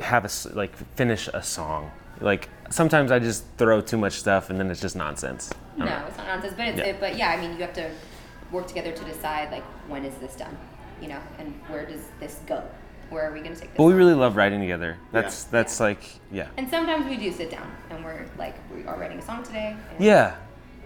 have 0.00 0.22
a 0.24 0.26
s- 0.32 0.46
like 0.54 0.74
finish 0.96 1.28
a 1.34 1.42
song. 1.42 1.90
Like 2.20 2.48
sometimes 2.70 3.10
I 3.10 3.18
just 3.18 3.44
throw 3.56 3.80
too 3.80 3.96
much 3.96 4.14
stuff 4.14 4.50
and 4.50 4.58
then 4.58 4.70
it's 4.70 4.80
just 4.80 4.96
nonsense. 4.96 5.50
No, 5.76 5.84
know. 5.84 6.04
it's 6.08 6.16
not 6.16 6.26
nonsense. 6.26 6.54
But 6.56 6.68
it's, 6.68 6.78
Yeah. 6.78 6.84
it, 6.84 7.00
but 7.00 7.16
yeah, 7.16 7.30
I 7.30 7.40
mean, 7.40 7.52
you 7.52 7.58
have 7.62 7.72
to 7.74 7.90
work 8.50 8.66
together 8.66 8.92
to 8.92 9.04
decide 9.04 9.50
like 9.52 9.64
when 9.88 10.04
is 10.04 10.14
this 10.16 10.34
done, 10.36 10.56
you 11.00 11.08
know, 11.08 11.20
and 11.38 11.54
where 11.68 11.84
does 11.86 12.02
this 12.20 12.40
go? 12.46 12.62
Where 13.10 13.28
are 13.28 13.32
we 13.32 13.40
going 13.40 13.54
to 13.54 13.60
take 13.60 13.70
this? 13.70 13.76
But 13.78 13.84
we 13.84 13.92
song? 13.92 13.98
really 13.98 14.14
love 14.14 14.36
writing 14.36 14.60
together. 14.60 14.98
That's 15.12 15.44
Yeah. 15.44 15.48
that's 15.52 15.80
like 15.80 16.02
yeah. 16.30 16.48
And 16.56 16.68
sometimes 16.68 17.06
we 17.06 17.16
do 17.16 17.32
sit 17.32 17.50
down 17.50 17.70
and 17.90 18.04
we're 18.04 18.26
like, 18.36 18.54
we 18.74 18.84
are 18.86 18.98
writing 18.98 19.18
a 19.18 19.22
song 19.22 19.42
today. 19.42 19.76
And 19.94 20.04
Yeah. 20.04 20.34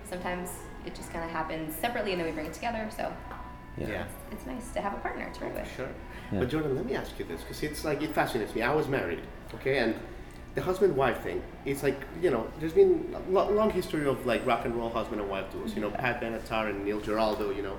Sometimes 0.08 0.50
it 0.84 0.94
just 0.94 1.12
kind 1.12 1.24
of 1.24 1.30
happens 1.30 1.74
separately 1.76 2.12
and 2.12 2.20
then 2.20 2.26
we 2.26 2.32
bring 2.32 2.46
it 2.46 2.52
together. 2.54 2.88
So 2.96 3.12
Yeah. 3.76 3.88
yeah. 3.88 4.04
it's 4.30 4.46
nice 4.46 4.70
to 4.72 4.80
have 4.80 4.92
a 4.92 4.98
partner 4.98 5.30
to 5.32 5.44
write 5.44 5.54
with. 5.54 5.76
Sure. 5.76 5.88
Yeah. 6.30 6.40
But 6.40 6.48
Jordan, 6.50 6.76
let 6.76 6.86
me 6.86 6.94
ask 6.94 7.18
you 7.18 7.24
this 7.24 7.40
because 7.42 7.62
it's 7.62 7.84
like 7.84 8.02
it 8.02 8.14
fascinates 8.14 8.54
me. 8.54 8.62
I 8.62 8.72
was 8.74 8.86
married, 8.88 9.20
okay, 9.54 9.78
and 9.78 9.94
the 10.54 10.60
husband-wife 10.60 11.22
thing. 11.22 11.42
It's 11.64 11.82
like 11.82 11.98
you 12.20 12.30
know, 12.30 12.46
there's 12.60 12.72
been 12.72 13.14
a 13.14 13.30
lo- 13.30 13.50
long 13.50 13.70
history 13.70 14.06
of 14.06 14.24
like 14.26 14.44
rock 14.46 14.64
and 14.64 14.74
roll 14.74 14.90
husband 14.90 15.20
and 15.20 15.30
wife 15.30 15.50
duos. 15.52 15.74
You 15.74 15.82
know, 15.82 15.90
Pat 15.90 16.20
Benatar 16.20 16.70
and 16.70 16.84
Neil 16.84 17.00
Giraldo. 17.00 17.50
You 17.50 17.62
know, 17.62 17.78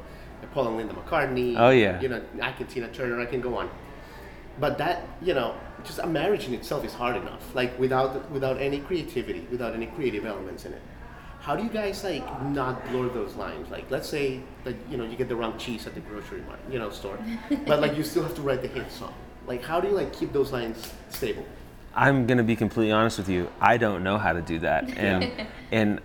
Paul 0.53 0.67
and 0.69 0.77
Linda 0.77 0.93
McCartney. 0.93 1.55
Oh, 1.57 1.69
yeah. 1.69 1.99
You 2.01 2.09
know, 2.09 2.21
I 2.41 2.51
can 2.51 2.67
Tina 2.67 2.87
Turner. 2.89 3.19
I 3.19 3.25
can 3.25 3.41
go 3.41 3.57
on. 3.57 3.69
But 4.59 4.77
that 4.77 5.07
you 5.21 5.33
know, 5.33 5.55
just 5.83 5.99
a 5.99 6.07
marriage 6.07 6.47
in 6.47 6.53
itself 6.53 6.85
is 6.85 6.93
hard 6.93 7.15
enough. 7.15 7.55
Like 7.55 7.77
without 7.79 8.29
without 8.31 8.59
any 8.59 8.79
creativity, 8.79 9.47
without 9.51 9.73
any 9.73 9.87
creative 9.87 10.25
elements 10.25 10.65
in 10.65 10.73
it. 10.73 10.81
How 11.39 11.57
do 11.57 11.63
you 11.63 11.69
guys 11.69 12.05
like 12.05 12.23
not 12.43 12.87
blur 12.87 13.09
those 13.09 13.35
lines? 13.35 13.69
Like, 13.69 13.91
let's 13.91 14.07
say 14.07 14.39
that 14.63 14.75
you 14.89 14.95
know 14.95 15.03
you 15.03 15.17
get 15.17 15.27
the 15.27 15.35
wrong 15.35 15.57
cheese 15.57 15.85
at 15.85 15.93
the 15.93 15.99
grocery 15.99 16.41
mart, 16.47 16.59
you 16.71 16.79
know, 16.79 16.89
store, 16.89 17.19
but 17.67 17.81
like 17.81 17.97
you 17.97 18.03
still 18.03 18.23
have 18.23 18.33
to 18.35 18.41
write 18.41 18.61
the 18.61 18.69
hit 18.69 18.89
song. 18.89 19.13
Like, 19.45 19.61
how 19.61 19.81
do 19.81 19.89
you 19.89 19.93
like 19.93 20.13
keep 20.13 20.31
those 20.31 20.53
lines 20.53 20.93
stable? 21.09 21.45
I'm 21.95 22.25
gonna 22.27 22.43
be 22.43 22.55
completely 22.55 22.91
honest 22.91 23.17
with 23.17 23.29
you. 23.29 23.49
I 23.61 23.77
don't 23.77 24.03
know 24.03 24.17
how 24.17 24.33
to 24.33 24.41
do 24.41 24.59
that, 24.59 24.89
and 24.97 25.31
and 25.71 26.01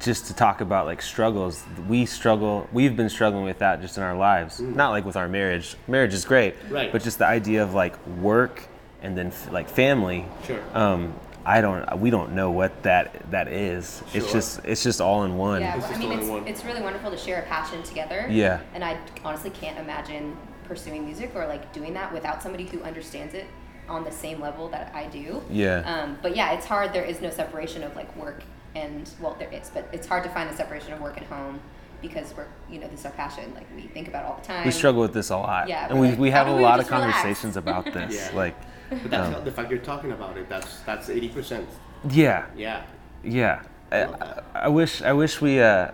just 0.00 0.26
to 0.26 0.34
talk 0.34 0.60
about 0.60 0.86
like 0.86 1.02
struggles, 1.02 1.62
we 1.88 2.06
struggle. 2.06 2.68
We've 2.72 2.96
been 2.96 3.08
struggling 3.10 3.44
with 3.44 3.58
that 3.58 3.80
just 3.80 3.96
in 3.98 4.02
our 4.02 4.16
lives. 4.16 4.60
Not 4.60 4.90
like 4.90 5.04
with 5.04 5.16
our 5.16 5.28
marriage. 5.28 5.76
Marriage 5.88 6.14
is 6.14 6.24
great, 6.24 6.54
Right. 6.68 6.90
But 6.90 7.02
just 7.02 7.18
the 7.18 7.26
idea 7.26 7.62
of 7.62 7.74
like 7.74 7.94
work 8.06 8.62
and 9.02 9.16
then 9.16 9.28
f- 9.28 9.50
like 9.52 9.68
family. 9.68 10.24
Sure. 10.46 10.62
Um, 10.74 11.14
I 11.44 11.60
don't. 11.62 11.98
We 12.00 12.10
don't 12.10 12.32
know 12.34 12.50
what 12.50 12.82
that 12.82 13.30
that 13.30 13.48
is. 13.48 14.02
Sure. 14.12 14.22
It's 14.22 14.32
just 14.32 14.60
it's 14.64 14.82
just 14.82 15.00
all 15.00 15.24
in 15.24 15.36
one. 15.36 15.62
Yeah, 15.62 15.76
It's 15.76 15.84
well, 15.88 15.94
I 15.94 15.98
mean, 15.98 16.06
all 16.08 16.12
in 16.14 16.20
it's, 16.20 16.28
one. 16.28 16.46
it's 16.48 16.64
really 16.64 16.82
wonderful 16.82 17.10
to 17.10 17.16
share 17.16 17.40
a 17.40 17.46
passion 17.46 17.82
together. 17.82 18.26
Yeah. 18.30 18.60
And 18.74 18.84
I 18.84 18.98
honestly 19.24 19.50
can't 19.50 19.78
imagine 19.78 20.36
pursuing 20.64 21.04
music 21.04 21.32
or 21.34 21.46
like 21.46 21.72
doing 21.72 21.94
that 21.94 22.12
without 22.12 22.42
somebody 22.42 22.64
who 22.66 22.80
understands 22.82 23.34
it 23.34 23.46
on 23.90 24.04
the 24.04 24.12
same 24.12 24.40
level 24.40 24.68
that 24.68 24.92
I 24.94 25.06
do. 25.06 25.42
Yeah. 25.50 25.78
Um, 25.84 26.18
but 26.22 26.34
yeah, 26.36 26.52
it's 26.52 26.64
hard. 26.66 26.92
There 26.92 27.04
is 27.04 27.20
no 27.20 27.30
separation 27.30 27.82
of 27.82 27.94
like 27.96 28.14
work 28.16 28.42
and 28.74 29.10
well, 29.20 29.34
there 29.38 29.52
is, 29.52 29.70
but 29.74 29.88
it's 29.92 30.06
hard 30.06 30.22
to 30.24 30.30
find 30.30 30.48
the 30.48 30.54
separation 30.56 30.92
of 30.92 31.00
work 31.00 31.16
and 31.16 31.26
home 31.26 31.60
because 32.00 32.32
we're 32.36 32.46
you 32.70 32.78
know 32.78 32.86
this 32.88 33.00
is 33.00 33.06
our 33.06 33.12
passion. 33.12 33.52
Like 33.54 33.66
we 33.74 33.82
think 33.82 34.06
about 34.08 34.24
all 34.24 34.36
the 34.40 34.46
time. 34.46 34.64
We 34.64 34.70
struggle 34.70 35.02
with 35.02 35.12
this 35.12 35.30
a 35.30 35.36
lot, 35.36 35.68
Yeah, 35.68 35.88
and 35.88 35.96
we're 35.98 36.02
we, 36.06 36.10
like, 36.10 36.18
we 36.20 36.30
have 36.30 36.46
a 36.48 36.56
we 36.56 36.62
lot 36.62 36.78
of 36.78 36.86
just 36.86 36.92
relax? 36.92 37.12
conversations 37.12 37.56
about 37.64 37.84
this. 37.86 38.14
Yeah. 38.30 38.36
Like, 38.36 38.56
But 38.90 39.10
that's 39.10 39.26
Um, 39.26 39.32
how, 39.34 39.40
the 39.40 39.50
fact 39.52 39.70
you're 39.70 39.80
talking 39.80 40.12
about 40.12 40.38
it. 40.38 40.48
That's 40.48 40.80
that's 40.80 41.10
eighty 41.10 41.28
percent. 41.28 41.68
yeah, 42.08 42.46
Yeah. 42.56 42.84
Yeah, 43.22 43.62
I, 43.92 44.04
love. 44.04 44.44
I 44.54 44.68
wish 44.68 45.02
I 45.02 45.12
wish 45.12 45.40
we 45.42 45.60
uh 45.60 45.90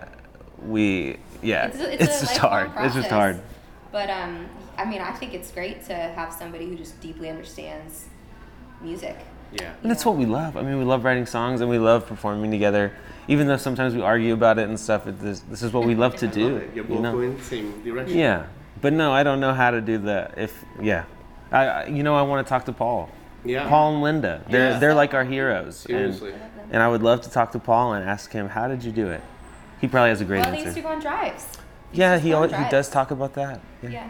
we 0.65 1.17
yeah 1.41 1.67
It's, 1.67 1.79
a- 1.79 1.93
it's, 1.93 2.03
a 2.03 2.25
just 2.25 2.41
lifelong 2.43 2.69
hard. 2.69 2.85
It's 2.85 2.95
just 2.95 3.09
hard. 3.09 3.41
But 3.91 4.09
um, 4.09 4.47
I 4.77 4.85
mean, 4.85 5.01
I 5.01 5.11
think 5.11 5.33
it's 5.33 5.51
great 5.51 5.83
to 5.85 5.93
have 5.95 6.31
somebody 6.33 6.67
who 6.67 6.75
just 6.75 6.99
deeply 7.01 7.29
understands 7.29 8.05
music. 8.81 9.17
Yeah. 9.51 9.73
And 9.81 9.89
that's 9.89 10.05
what 10.05 10.15
we 10.17 10.25
love. 10.25 10.57
I 10.57 10.61
mean, 10.61 10.77
we 10.77 10.83
love 10.83 11.03
writing 11.03 11.25
songs 11.25 11.61
and 11.61 11.69
we 11.69 11.79
love 11.79 12.05
performing 12.05 12.51
together. 12.51 12.91
Even 13.27 13.47
though 13.47 13.57
sometimes 13.57 13.95
we 13.95 14.01
argue 14.01 14.33
about 14.33 14.59
it 14.59 14.67
and 14.67 14.79
stuff, 14.79 15.07
it, 15.07 15.19
this, 15.19 15.39
this 15.41 15.63
is 15.63 15.73
what 15.73 15.85
we 15.85 15.95
love 15.95 16.15
to 16.17 16.27
do. 16.27 16.59
love. 16.59 16.75
You're 16.75 16.85
you 16.85 16.91
both 16.93 17.01
know? 17.01 17.11
going 17.13 17.37
the 17.37 17.43
same 17.43 17.83
direction. 17.83 18.17
Yeah, 18.17 18.47
but 18.81 18.93
no, 18.93 19.11
I 19.11 19.23
don't 19.23 19.39
know 19.39 19.53
how 19.53 19.71
to 19.71 19.81
do 19.81 19.97
that. 19.99 20.37
if 20.37 20.63
yeah. 20.81 21.05
I 21.51 21.65
I- 21.67 21.85
you 21.87 22.03
know 22.03 22.15
I 22.15 22.21
want 22.21 22.45
to 22.45 22.49
talk 22.49 22.65
to 22.65 22.73
Paul. 22.73 23.09
Yeah. 23.45 23.67
Paul 23.69 23.93
and 23.93 24.01
Linda. 24.03 24.43
They're 24.49 24.71
Yeah. 24.71 24.79
they're 24.79 24.93
like 24.93 25.13
our 25.13 25.23
heroes. 25.23 25.77
Seriously. 25.77 26.33
And, 26.33 26.41
and 26.73 26.83
I 26.83 26.87
would 26.89 27.01
love 27.01 27.21
to 27.21 27.29
talk 27.29 27.51
to 27.53 27.59
Paul 27.59 27.93
and 27.93 28.07
ask 28.07 28.31
him 28.31 28.49
how 28.49 28.67
did 28.67 28.83
you 28.83 28.91
do 28.91 29.09
it. 29.09 29.21
He 29.79 29.87
probably 29.87 30.09
has 30.09 30.21
a 30.21 30.25
great 30.25 30.41
Well, 30.41 30.51
they 30.51 30.63
used 30.63 30.75
to 30.75 30.81
go 30.81 30.89
on 30.89 30.99
drives. 30.99 31.47
Yeah, 31.93 32.19
he 32.19 32.31
go 32.31 32.37
on 32.43 32.53
always, 32.53 32.65
he 32.65 32.69
does 32.69 32.89
talk 32.89 33.11
about 33.11 33.33
that. 33.35 33.61
Yeah. 33.81 33.89
Yeah. 33.89 34.09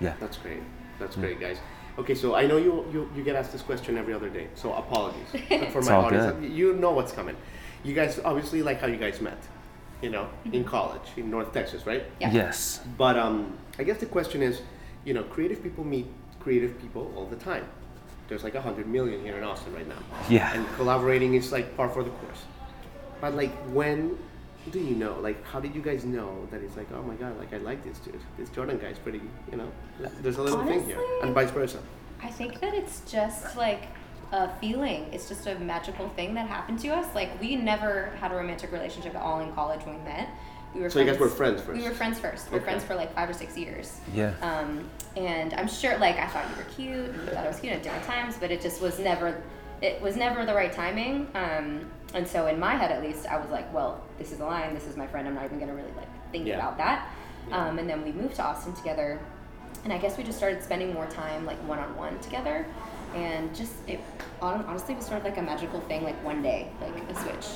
Yeah. 0.00 0.14
That's 0.20 0.36
great. 0.38 0.60
That's 0.98 1.16
great, 1.16 1.40
guys. 1.40 1.58
Okay, 1.98 2.14
so 2.14 2.34
I 2.34 2.46
know 2.46 2.56
you, 2.56 2.84
you 2.92 3.08
you 3.16 3.22
get 3.22 3.36
asked 3.36 3.52
this 3.52 3.62
question 3.62 3.96
every 3.96 4.14
other 4.14 4.28
day, 4.28 4.48
so 4.54 4.72
apologies 4.74 5.28
for 5.72 5.82
my 5.82 5.92
audience. 5.94 6.34
good. 6.40 6.50
You 6.52 6.72
know 6.74 6.90
what's 6.92 7.12
coming. 7.12 7.36
You 7.84 7.94
guys 7.94 8.20
obviously 8.24 8.62
like 8.62 8.80
how 8.80 8.88
you 8.88 8.96
guys 8.96 9.20
met, 9.20 9.38
you 10.02 10.10
know, 10.10 10.24
Mm-hmm. 10.44 10.54
in 10.54 10.64
college 10.64 11.08
in 11.16 11.30
North 11.30 11.52
Texas, 11.52 11.86
right? 11.86 12.02
Yeah. 12.20 12.32
Yes. 12.32 12.80
But 12.98 13.16
um, 13.16 13.56
I 13.78 13.84
guess 13.84 13.98
the 13.98 14.06
question 14.06 14.42
is, 14.42 14.60
you 15.04 15.14
know, 15.14 15.22
creative 15.24 15.62
people 15.62 15.84
meet 15.84 16.06
creative 16.40 16.78
people 16.80 17.12
all 17.16 17.26
the 17.26 17.36
time. 17.36 17.64
There's 18.28 18.42
like 18.42 18.54
a 18.56 18.60
hundred 18.62 18.86
million 18.88 19.20
here 19.22 19.36
in 19.38 19.44
Austin 19.44 19.72
right 19.74 19.86
now. 19.88 20.02
Yeah. 20.28 20.52
And 20.54 20.66
collaborating 20.76 21.34
is 21.34 21.52
like 21.52 21.76
par 21.76 21.88
for 21.88 22.02
the 22.02 22.10
course. 22.10 22.42
But 23.20 23.34
like, 23.34 23.52
when 23.72 24.18
do 24.70 24.78
you 24.80 24.94
know? 24.94 25.18
Like, 25.20 25.44
how 25.44 25.60
did 25.60 25.74
you 25.74 25.82
guys 25.82 26.04
know 26.04 26.46
that 26.50 26.62
it's 26.62 26.76
like, 26.76 26.88
oh 26.92 27.02
my 27.02 27.14
god, 27.14 27.38
like 27.38 27.52
I 27.52 27.58
like 27.58 27.84
this 27.84 27.98
dude. 27.98 28.20
This 28.38 28.48
Jordan 28.50 28.78
guy's 28.78 28.98
pretty, 28.98 29.20
you 29.50 29.56
know. 29.56 29.70
There's 30.22 30.38
a 30.38 30.42
little 30.42 30.64
thing 30.64 30.84
here, 30.84 30.98
and 31.22 31.34
vice 31.34 31.50
versa. 31.50 31.78
I 32.22 32.28
think 32.30 32.60
that 32.60 32.74
it's 32.74 33.02
just 33.10 33.56
like 33.56 33.84
a 34.32 34.48
feeling. 34.58 35.06
It's 35.12 35.28
just 35.28 35.46
a 35.46 35.54
magical 35.58 36.08
thing 36.10 36.34
that 36.34 36.48
happened 36.48 36.80
to 36.80 36.88
us. 36.88 37.14
Like 37.14 37.38
we 37.40 37.56
never 37.56 38.10
had 38.20 38.32
a 38.32 38.34
romantic 38.34 38.72
relationship 38.72 39.14
at 39.14 39.22
all 39.22 39.40
in 39.40 39.52
college 39.52 39.84
when 39.84 39.98
we 39.98 40.04
met. 40.04 40.28
We 40.74 40.80
were 40.80 40.90
So 40.90 40.98
you 40.98 41.06
guys 41.06 41.18
were 41.20 41.28
friends 41.28 41.60
first? 41.62 41.78
We 41.80 41.86
were 41.88 41.94
friends 41.94 42.18
first. 42.18 42.46
We 42.50 42.52
were 42.52 42.56
Okay. 42.56 42.64
friends 42.72 42.82
for 42.84 42.96
like 42.96 43.14
five 43.14 43.30
or 43.30 43.32
six 43.32 43.56
years. 43.56 44.00
Yeah. 44.12 44.32
Um, 44.42 44.90
and 45.16 45.54
I'm 45.54 45.68
sure, 45.68 45.96
like, 45.98 46.18
I 46.18 46.26
thought 46.26 46.44
you 46.50 46.56
were 46.56 46.70
cute, 46.70 47.10
and 47.14 47.22
you 47.28 47.34
thought 47.34 47.44
I 47.44 47.48
was 47.48 47.60
cute 47.60 47.72
at 47.74 47.84
different 47.84 48.04
times, 48.06 48.36
but 48.40 48.50
it 48.50 48.60
just 48.60 48.82
was 48.82 48.98
never, 48.98 49.40
it 49.82 50.02
was 50.02 50.16
never 50.16 50.44
the 50.44 50.52
right 50.52 50.72
timing. 50.72 51.28
Um, 51.36 51.88
and 52.14 52.26
so 52.26 52.46
in 52.46 52.58
my 52.58 52.74
head, 52.76 52.90
at 52.90 53.02
least, 53.02 53.26
I 53.26 53.36
was 53.38 53.50
like, 53.50 53.72
well, 53.74 54.00
this 54.18 54.32
is 54.32 54.40
a 54.40 54.44
line. 54.44 54.72
This 54.74 54.86
is 54.86 54.96
my 54.96 55.06
friend. 55.06 55.26
I'm 55.28 55.34
not 55.34 55.44
even 55.44 55.58
gonna 55.58 55.74
really 55.74 55.92
like 55.96 56.08
think 56.32 56.46
Yeah. 56.46 56.54
about 56.56 56.78
that. 56.78 57.08
Um, 57.52 57.78
and 57.78 57.88
then 57.88 58.02
we 58.02 58.12
moved 58.12 58.36
to 58.36 58.44
Austin 58.44 58.72
together, 58.72 59.20
and 59.84 59.92
I 59.92 59.98
guess 59.98 60.16
we 60.16 60.24
just 60.24 60.38
started 60.38 60.62
spending 60.62 60.94
more 60.94 61.06
time 61.06 61.44
like 61.44 61.58
one 61.68 61.78
on 61.78 61.94
one 61.96 62.18
together. 62.20 62.66
And 63.14 63.54
just 63.54 63.74
it 63.86 64.00
honestly 64.42 64.94
was 64.96 65.06
sort 65.06 65.18
of 65.18 65.24
like 65.24 65.36
a 65.36 65.42
magical 65.42 65.80
thing, 65.82 66.02
like 66.02 66.16
one 66.24 66.42
day, 66.42 66.68
like 66.80 67.10
a 67.10 67.14
switch 67.20 67.46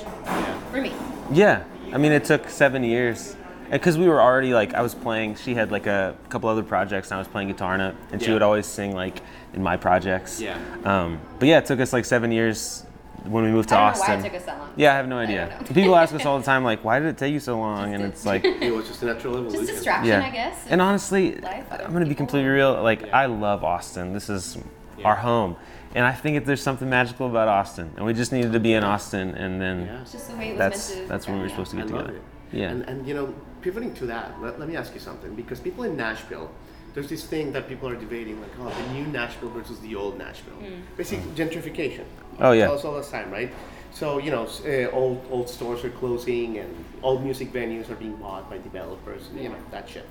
for 0.70 0.80
me. 0.80 0.92
Yeah, 1.32 1.64
I 1.92 1.98
mean, 1.98 2.12
it 2.12 2.24
took 2.24 2.48
seven 2.48 2.82
years. 2.84 3.34
Because 3.70 3.98
we 3.98 4.08
were 4.08 4.22
already 4.22 4.54
like, 4.54 4.72
I 4.72 4.80
was 4.80 4.94
playing, 4.94 5.34
she 5.34 5.54
had 5.54 5.70
like 5.70 5.86
a 5.86 6.16
couple 6.30 6.48
other 6.48 6.62
projects, 6.62 7.10
and 7.10 7.16
I 7.16 7.18
was 7.18 7.28
playing 7.28 7.48
guitar 7.48 7.74
in 7.74 7.80
it, 7.82 7.94
and 8.12 8.22
she 8.22 8.32
would 8.32 8.40
always 8.40 8.66
sing 8.66 8.94
like 8.94 9.20
in 9.52 9.62
my 9.62 9.76
projects. 9.76 10.40
Yeah. 10.40 10.56
Um, 10.84 11.20
but 11.38 11.48
yeah, 11.48 11.58
it 11.58 11.66
took 11.66 11.80
us 11.80 11.92
like 11.92 12.04
seven 12.06 12.32
years 12.32 12.86
when 13.24 13.44
we 13.44 13.50
moved 13.50 13.68
to 13.70 13.74
I 13.76 13.78
don't 13.78 13.86
know 13.86 13.90
Austin. 14.00 14.14
why 14.14 14.20
it 14.26 14.30
took 14.30 14.40
us 14.40 14.46
that 14.46 14.58
long. 14.58 14.70
Yeah, 14.76 14.92
I 14.92 14.96
have 14.96 15.08
no 15.08 15.18
idea. 15.18 15.64
People 15.74 15.96
ask 15.96 16.14
us 16.14 16.24
all 16.26 16.38
the 16.38 16.44
time, 16.44 16.64
like, 16.64 16.84
why 16.84 16.98
did 16.98 17.08
it 17.08 17.18
take 17.18 17.32
you 17.32 17.40
so 17.40 17.58
long? 17.58 17.94
And 17.94 18.02
it's 18.04 18.24
like, 18.24 18.44
It 18.44 18.74
was 18.74 18.86
just 18.88 19.02
a 19.02 19.06
natural 19.06 19.34
evolution. 19.36 19.60
Just 19.60 19.72
distraction, 19.74 20.08
yeah. 20.08 20.26
I 20.26 20.30
guess. 20.30 20.66
And 20.68 20.80
honestly, 20.80 21.36
life, 21.36 21.66
other 21.70 21.84
I'm 21.84 21.92
gonna 21.92 22.04
be 22.04 22.10
people. 22.10 22.26
completely 22.26 22.48
real. 22.50 22.82
Like, 22.82 23.02
Yeah. 23.02 23.18
I 23.18 23.26
love 23.26 23.64
Austin. 23.64 24.12
This 24.12 24.28
is 24.30 24.58
Yeah. 24.96 25.06
our 25.08 25.16
home, 25.16 25.56
and 25.94 26.04
I 26.04 26.12
think 26.12 26.36
that 26.36 26.44
there's 26.46 26.62
something 26.62 26.88
magical 26.90 27.26
about 27.28 27.48
Austin, 27.48 27.90
and 27.96 28.04
we 28.06 28.12
just 28.14 28.32
needed 28.32 28.52
to 28.52 28.60
be 28.60 28.72
in 28.74 28.84
Austin, 28.84 29.34
and 29.34 29.60
then 29.60 29.86
Yeah. 29.86 30.00
It's 30.02 30.12
just 30.12 30.30
the 30.30 30.36
way 30.36 30.48
it 30.48 30.52
was 30.52 30.58
that's 30.58 30.90
meant 30.90 31.02
to. 31.02 31.08
that's 31.08 31.26
when 31.28 31.36
we 31.38 31.42
were 31.44 31.48
supposed 31.48 31.70
to 31.72 31.76
I 31.78 31.80
get 31.82 31.90
love 31.90 32.00
together. 32.06 32.18
it. 32.18 32.56
Yeah. 32.58 32.70
And, 32.70 32.82
and 32.88 33.06
you 33.06 33.14
know, 33.14 33.34
pivoting 33.62 33.92
to 33.94 34.06
that, 34.06 34.40
let, 34.40 34.58
let 34.58 34.68
me 34.68 34.76
ask 34.76 34.94
you 34.94 35.00
something. 35.00 35.34
Because 35.34 35.60
people 35.60 35.84
in 35.84 35.96
Nashville, 35.96 36.50
there's 36.98 37.08
this 37.08 37.24
thing 37.24 37.52
that 37.52 37.68
people 37.68 37.88
are 37.88 37.94
debating, 37.94 38.40
like, 38.40 38.50
oh, 38.58 38.68
the 38.68 38.92
new 38.92 39.06
Nashville 39.06 39.50
versus 39.50 39.78
the 39.78 39.94
old 39.94 40.18
Nashville. 40.18 40.58
Basically, 40.96 41.30
gentrification. 41.30 42.04
Oh, 42.40 42.50
yeah. 42.50 42.64
Tell 42.64 42.74
us 42.74 42.84
all 42.84 42.96
the 43.00 43.04
time, 43.04 43.30
right? 43.30 43.52
So, 43.92 44.18
you 44.18 44.32
know, 44.32 44.48
uh, 44.66 44.90
old, 44.90 45.24
old 45.30 45.48
stores 45.48 45.84
are 45.84 45.90
closing 45.90 46.58
and 46.58 46.84
old 47.04 47.22
music 47.22 47.52
venues 47.52 47.88
are 47.88 47.94
being 47.94 48.16
bought 48.16 48.50
by 48.50 48.58
developers, 48.58 49.28
you 49.32 49.48
know, 49.48 49.54
that 49.70 49.88
shit. 49.88 50.08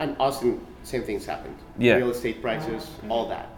And 0.00 0.14
Austin, 0.20 0.60
same 0.82 1.02
things 1.02 1.24
happened. 1.24 1.56
Yeah. 1.78 1.94
Real 1.94 2.10
estate 2.10 2.42
prices, 2.42 2.90
all 3.08 3.26
that. 3.30 3.48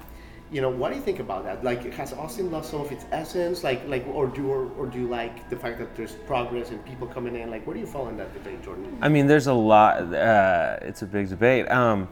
You 0.52 0.60
know, 0.60 0.70
what 0.70 0.90
do 0.90 0.96
you 0.96 1.02
think 1.02 1.18
about 1.18 1.42
that? 1.44 1.64
Like, 1.64 1.92
has 1.94 2.12
Austin 2.12 2.52
lost 2.52 2.70
some 2.70 2.82
of 2.82 2.92
its 2.92 3.04
essence? 3.10 3.64
Like, 3.64 3.82
like, 3.88 4.06
or 4.06 4.28
do 4.28 4.48
or, 4.48 4.70
or 4.78 4.86
do 4.86 5.00
you 5.00 5.08
like 5.08 5.50
the 5.50 5.56
fact 5.56 5.80
that 5.80 5.96
there's 5.96 6.12
progress 6.12 6.70
and 6.70 6.84
people 6.84 7.08
coming 7.08 7.34
in? 7.34 7.50
Like, 7.50 7.66
where 7.66 7.74
do 7.74 7.80
you 7.80 7.86
fall 7.86 8.06
in 8.08 8.16
that 8.18 8.32
debate, 8.32 8.62
Jordan? 8.62 8.96
I 9.00 9.08
mean, 9.08 9.26
there's 9.26 9.48
a 9.48 9.54
lot. 9.54 10.14
Uh, 10.14 10.78
it's 10.82 11.02
a 11.02 11.06
big 11.06 11.28
debate. 11.28 11.68
Um, 11.68 12.08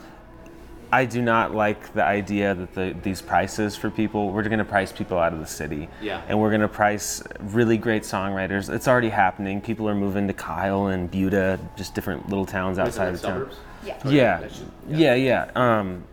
I 0.92 1.06
do 1.06 1.22
not 1.22 1.54
like 1.54 1.94
the 1.94 2.04
idea 2.04 2.54
that 2.54 2.74
the, 2.74 2.94
these 3.02 3.22
prices 3.22 3.74
for 3.74 3.88
people. 3.90 4.30
We're 4.30 4.42
going 4.42 4.58
to 4.58 4.64
price 4.64 4.92
people 4.92 5.18
out 5.18 5.32
of 5.32 5.38
the 5.40 5.46
city. 5.46 5.88
Yeah. 6.02 6.20
And 6.28 6.38
we're 6.38 6.50
going 6.50 6.60
to 6.60 6.68
price 6.68 7.22
really 7.40 7.78
great 7.78 8.02
songwriters. 8.02 8.72
It's 8.72 8.86
already 8.86 9.08
happening. 9.08 9.62
People 9.62 9.88
are 9.88 9.94
moving 9.94 10.26
to 10.26 10.34
Kyle 10.34 10.88
and 10.88 11.10
Buda, 11.10 11.58
just 11.76 11.94
different 11.94 12.28
little 12.28 12.44
towns 12.44 12.78
outside 12.78 13.06
like 13.06 13.14
of 13.14 13.22
town. 13.22 13.30
suburbs? 13.32 13.56
Yeah. 13.84 13.96
Okay, 14.04 14.14
Yeah. 14.16 14.48
yeah, 14.86 15.14
yeah, 15.14 15.50
Um, 15.56 16.04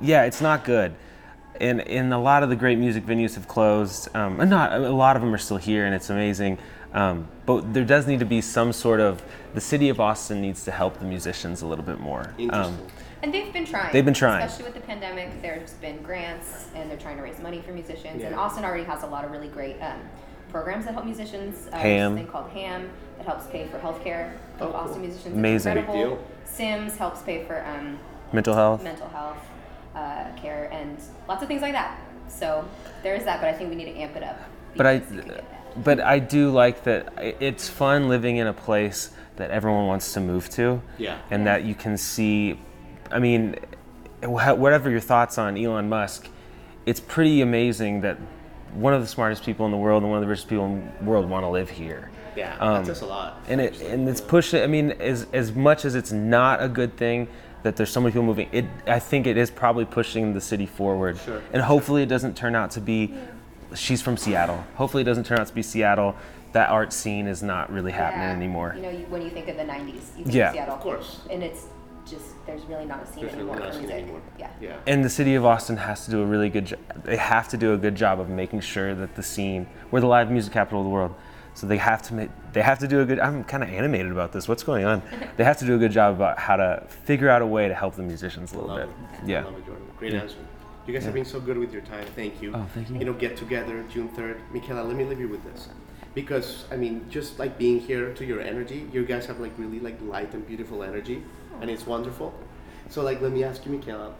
yeah, 0.00 0.24
it's 0.24 0.40
not 0.40 0.64
good. 0.64 0.94
And, 1.60 1.80
and 1.82 2.12
a 2.12 2.18
lot 2.18 2.42
of 2.42 2.48
the 2.48 2.56
great 2.56 2.78
music 2.78 3.06
venues 3.06 3.36
have 3.36 3.46
closed. 3.46 4.08
Um, 4.16 4.40
and 4.40 4.50
not 4.50 4.72
a 4.72 4.78
lot 4.90 5.14
of 5.14 5.22
them 5.22 5.32
are 5.32 5.38
still 5.38 5.56
here, 5.58 5.86
and 5.86 5.94
it's 5.94 6.10
amazing. 6.10 6.58
Um, 6.92 7.28
but 7.46 7.72
there 7.72 7.84
does 7.84 8.08
need 8.08 8.18
to 8.18 8.24
be 8.26 8.40
some 8.40 8.72
sort 8.72 8.98
of 8.98 9.22
the 9.54 9.60
city 9.60 9.88
of 9.88 10.00
Austin 10.00 10.40
needs 10.42 10.64
to 10.64 10.72
help 10.72 10.98
the 10.98 11.04
musicians 11.04 11.62
a 11.62 11.66
little 11.66 11.84
bit 11.84 12.00
more. 12.00 12.22
Um, 12.22 12.38
Interesting. 12.38 12.90
And 13.24 13.32
they've 13.32 13.50
been 13.54 13.64
trying. 13.64 13.90
They've 13.90 14.04
been 14.04 14.12
trying. 14.12 14.44
Especially 14.44 14.66
with 14.66 14.74
the 14.74 14.86
pandemic, 14.86 15.40
there's 15.40 15.72
been 15.74 16.02
grants 16.02 16.66
and 16.74 16.90
they're 16.90 16.98
trying 16.98 17.16
to 17.16 17.22
raise 17.22 17.38
money 17.38 17.62
for 17.62 17.72
musicians. 17.72 18.22
And 18.22 18.34
Austin 18.34 18.66
already 18.66 18.84
has 18.84 19.02
a 19.02 19.06
lot 19.06 19.24
of 19.24 19.30
really 19.30 19.48
great 19.48 19.80
um, 19.80 19.98
programs 20.50 20.84
that 20.84 20.92
help 20.92 21.06
musicians. 21.06 21.68
Uh, 21.72 21.78
HAAM. 21.78 21.82
There's 21.82 22.14
thing 22.16 22.26
called 22.26 22.50
HAAM 22.50 22.90
that 23.16 23.24
helps 23.24 23.46
pay 23.46 23.66
for 23.68 23.78
healthcare 23.78 24.30
Oh, 24.60 24.66
of 24.66 24.72
cool. 24.72 24.80
Austin 24.80 25.00
musicians. 25.00 25.34
Amazing. 25.34 25.72
Big 25.74 25.84
incredible. 25.84 26.16
deal. 26.16 26.26
Sims 26.44 26.96
helps 26.98 27.22
pay 27.22 27.44
for 27.46 27.64
um, 27.64 27.98
mental 28.34 28.52
health. 28.54 28.82
mental 28.84 29.08
health 29.08 29.38
uh, 29.94 30.26
care 30.36 30.68
and 30.70 30.98
lots 31.26 31.40
of 31.42 31.48
things 31.48 31.62
like 31.62 31.72
that. 31.72 31.98
So 32.28 32.68
there 33.02 33.14
is 33.14 33.24
that, 33.24 33.40
but 33.40 33.48
I 33.48 33.54
think 33.54 33.70
we 33.70 33.76
need 33.76 33.86
to 33.86 33.96
amp 33.96 34.16
it 34.16 34.22
up. 34.22 34.38
but 34.76 34.84
I, 34.86 34.98
because 34.98 35.14
you 35.14 35.20
can 35.22 35.30
get 35.30 35.50
that. 35.50 35.82
but 35.82 36.00
I 36.00 36.18
do 36.18 36.50
like 36.50 36.84
that. 36.84 37.10
It's 37.40 37.70
fun 37.70 38.10
living 38.10 38.36
in 38.36 38.48
a 38.48 38.52
place 38.52 39.12
that 39.36 39.50
everyone 39.50 39.86
wants 39.86 40.12
to 40.12 40.20
move 40.20 40.50
to. 40.50 40.82
Yeah. 40.98 41.18
And 41.30 41.46
that 41.46 41.64
you 41.64 41.74
can 41.74 41.96
see. 41.96 42.58
I 43.10 43.18
mean, 43.18 43.56
whatever 44.22 44.90
your 44.90 45.00
thoughts 45.00 45.38
on 45.38 45.56
Elon 45.56 45.88
Musk, 45.88 46.28
it's 46.86 47.00
pretty 47.00 47.40
amazing 47.40 48.00
that 48.02 48.18
one 48.74 48.92
of 48.92 49.00
the 49.00 49.06
smartest 49.08 49.44
people 49.44 49.64
in 49.66 49.72
the 49.72 49.78
world 49.78 50.02
and 50.02 50.10
one 50.10 50.18
of 50.18 50.22
the 50.22 50.28
richest 50.28 50.48
people 50.48 50.66
in 50.66 50.92
the 50.98 51.04
world 51.04 51.28
want 51.28 51.44
to 51.44 51.48
live 51.48 51.70
here. 51.70 52.10
Yeah, 52.36 52.56
Um, 52.58 52.74
that 52.84 52.86
says 52.86 53.02
a 53.02 53.06
lot. 53.06 53.40
and 53.48 53.60
it 53.60 53.80
and 53.82 54.08
it's 54.08 54.20
pushing. 54.20 54.60
I 54.62 54.66
mean, 54.66 54.90
as 54.92 55.26
as 55.32 55.52
much 55.54 55.84
as 55.84 55.94
it's 55.94 56.10
not 56.10 56.60
a 56.60 56.68
good 56.68 56.96
thing 56.96 57.28
that 57.62 57.76
there's 57.76 57.90
so 57.90 58.00
many 58.00 58.10
people 58.10 58.24
moving, 58.24 58.48
it 58.50 58.64
I 58.88 58.98
think 58.98 59.28
it 59.28 59.36
is 59.36 59.50
probably 59.52 59.84
pushing 59.84 60.34
the 60.34 60.40
city 60.40 60.66
forward. 60.66 61.16
Sure. 61.18 61.40
And 61.52 61.62
hopefully 61.62 62.02
it 62.02 62.08
doesn't 62.08 62.36
turn 62.36 62.56
out 62.56 62.72
to 62.72 62.80
be. 62.80 63.14
She's 63.76 64.02
from 64.02 64.16
Seattle. 64.16 64.64
Hopefully 64.74 65.02
it 65.02 65.06
doesn't 65.06 65.24
turn 65.26 65.38
out 65.38 65.46
to 65.46 65.54
be 65.54 65.62
Seattle. 65.62 66.16
That 66.52 66.70
art 66.70 66.92
scene 66.92 67.26
is 67.28 67.40
not 67.42 67.72
really 67.72 67.92
happening 67.92 68.28
Yeah. 68.28 68.34
anymore. 68.36 68.72
You 68.76 68.82
know, 68.82 68.90
you, 68.90 69.06
when 69.08 69.22
you 69.22 69.30
think 69.30 69.48
of 69.48 69.56
the 69.56 69.64
90s, 69.64 70.12
you 70.16 70.24
think 70.24 70.34
Yeah. 70.34 70.48
of 70.48 70.54
Seattle. 70.54 70.74
Of 70.74 70.80
course. 70.80 71.20
And 71.30 71.42
it's 71.42 71.66
just, 72.06 72.44
there's 72.46 72.62
really 72.66 72.84
not 72.84 73.02
a 73.02 73.06
scene 73.06 73.24
There's 73.24 73.36
really 73.36 73.50
anymore 73.50 73.56
not 73.58 73.68
a 73.68 73.72
for 73.72 73.78
scene 73.78 73.88
music. 73.88 74.02
anymore. 74.04 74.22
Yeah. 74.38 74.50
Yeah. 74.60 74.76
And 74.86 75.04
the 75.04 75.08
city 75.10 75.34
of 75.34 75.44
Austin 75.44 75.76
has 75.76 76.04
to 76.04 76.10
do 76.10 76.22
a 76.22 76.26
really 76.26 76.48
good 76.50 76.66
job. 76.66 76.78
They 77.04 77.16
have 77.16 77.48
to 77.48 77.56
do 77.56 77.72
a 77.74 77.76
good 77.78 77.94
job 77.94 78.20
of 78.20 78.28
making 78.28 78.60
sure 78.60 78.94
that 78.94 79.14
the 79.14 79.22
scene, 79.22 79.66
we're 79.90 80.00
the 80.00 80.06
live 80.06 80.30
music 80.30 80.52
capital 80.52 80.80
of 80.80 80.84
the 80.84 80.90
world. 80.90 81.14
So 81.54 81.66
they 81.68 81.76
have 81.76 82.02
to 82.02 82.14
make, 82.14 82.30
they 82.52 82.62
have 82.62 82.80
to 82.80 82.88
do 82.88 83.00
a 83.00 83.04
good, 83.04 83.20
I'm 83.20 83.44
kind 83.44 83.62
of 83.62 83.68
animated 83.68 84.10
about 84.10 84.32
this. 84.32 84.48
What's 84.48 84.64
going 84.64 84.84
on? 84.84 85.02
They 85.36 85.44
have 85.44 85.56
to 85.58 85.64
do 85.66 85.74
a 85.76 85.78
good 85.78 85.92
job 85.92 86.14
about 86.14 86.38
how 86.38 86.56
to 86.56 86.84
figure 86.88 87.28
out 87.28 87.42
a 87.42 87.46
way 87.46 87.68
to 87.68 87.74
help 87.74 87.94
the 87.94 88.02
musicians 88.02 88.52
a 88.52 88.56
little 88.58 88.76
Love 88.76 88.88
bit. 88.88 89.22
it. 89.24 89.28
Yeah. 89.28 89.40
I 89.40 89.44
love 89.44 89.58
it, 89.58 89.66
Jordan. 89.66 89.86
Great 89.98 90.12
Yeah. 90.12 90.20
answer. 90.22 90.36
You 90.86 90.92
guys 90.92 91.04
have 91.04 91.14
been 91.14 91.24
so 91.24 91.40
good 91.40 91.56
with 91.56 91.72
your 91.72 91.80
time. 91.82 92.04
Thank 92.14 92.42
you. 92.42 92.52
Oh, 92.54 92.66
thank 92.74 92.90
you. 92.90 92.98
You 92.98 93.04
know, 93.06 93.14
get 93.14 93.36
together 93.38 93.82
June 93.88 94.08
3rd. 94.10 94.38
Mikaela, 94.52 94.86
let 94.86 94.96
me 94.96 95.04
leave 95.04 95.18
you 95.20 95.28
with 95.28 95.42
this. 95.44 95.68
Because, 96.14 96.64
I 96.70 96.76
mean, 96.76 97.06
just 97.08 97.38
like 97.38 97.56
being 97.58 97.80
here 97.80 98.12
to 98.12 98.24
your 98.24 98.40
energy, 98.40 98.86
you 98.92 99.04
guys 99.04 99.24
have 99.26 99.40
like 99.40 99.52
really 99.58 99.80
like 99.80 99.96
light 100.02 100.34
and 100.34 100.46
beautiful 100.46 100.82
energy, 100.82 101.22
and 101.60 101.70
it's 101.70 101.86
wonderful. 101.86 102.34
So, 102.90 103.02
like, 103.02 103.20
let 103.20 103.32
me 103.32 103.44
ask 103.44 103.64
you, 103.64 103.72
Mikaela, 103.72 104.12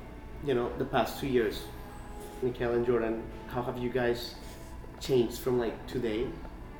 you 0.44 0.54
know, 0.54 0.70
the 0.78 0.84
past 0.84 1.20
two 1.20 1.26
years, 1.26 1.64
Mikaela 2.42 2.74
and 2.74 2.86
Jordan, 2.86 3.22
how 3.48 3.62
have 3.62 3.78
you 3.78 3.90
guys 3.90 4.34
changed 5.00 5.38
from 5.38 5.58
like 5.58 5.86
today 5.86 6.26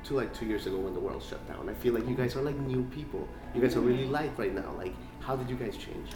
to 0.05 0.13
like 0.13 0.33
two 0.33 0.45
years 0.45 0.67
ago 0.67 0.77
when 0.77 0.93
the 0.93 0.99
world 0.99 1.23
shut 1.23 1.47
down? 1.47 1.69
I 1.69 1.73
feel 1.73 1.93
like 1.93 2.07
you 2.07 2.15
guys 2.15 2.35
are 2.35 2.41
like 2.41 2.57
new 2.57 2.83
people. 2.85 3.27
You 3.53 3.61
guys 3.61 3.75
are 3.75 3.81
really 3.81 4.03
mm-hmm. 4.03 4.13
light 4.13 4.31
right 4.37 4.53
now. 4.53 4.73
Like, 4.77 4.93
how 5.19 5.35
did 5.35 5.49
you 5.49 5.55
guys 5.55 5.77
change? 5.77 6.09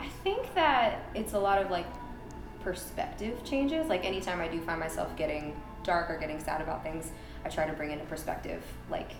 I 0.00 0.08
think 0.24 0.54
that 0.54 1.08
it's 1.14 1.32
a 1.34 1.38
lot 1.38 1.60
of 1.60 1.70
like 1.70 1.86
perspective 2.60 3.44
changes. 3.44 3.88
Like 3.88 4.04
anytime 4.04 4.40
I 4.40 4.48
do 4.48 4.60
find 4.60 4.80
myself 4.80 5.14
getting 5.16 5.54
dark 5.84 6.10
or 6.10 6.18
getting 6.18 6.40
sad 6.40 6.60
about 6.60 6.82
things, 6.82 7.10
I 7.44 7.48
try 7.48 7.66
to 7.66 7.72
bring 7.72 7.90
in 7.90 7.98
into 7.98 8.10
perspective. 8.10 8.62
Like 8.90 9.12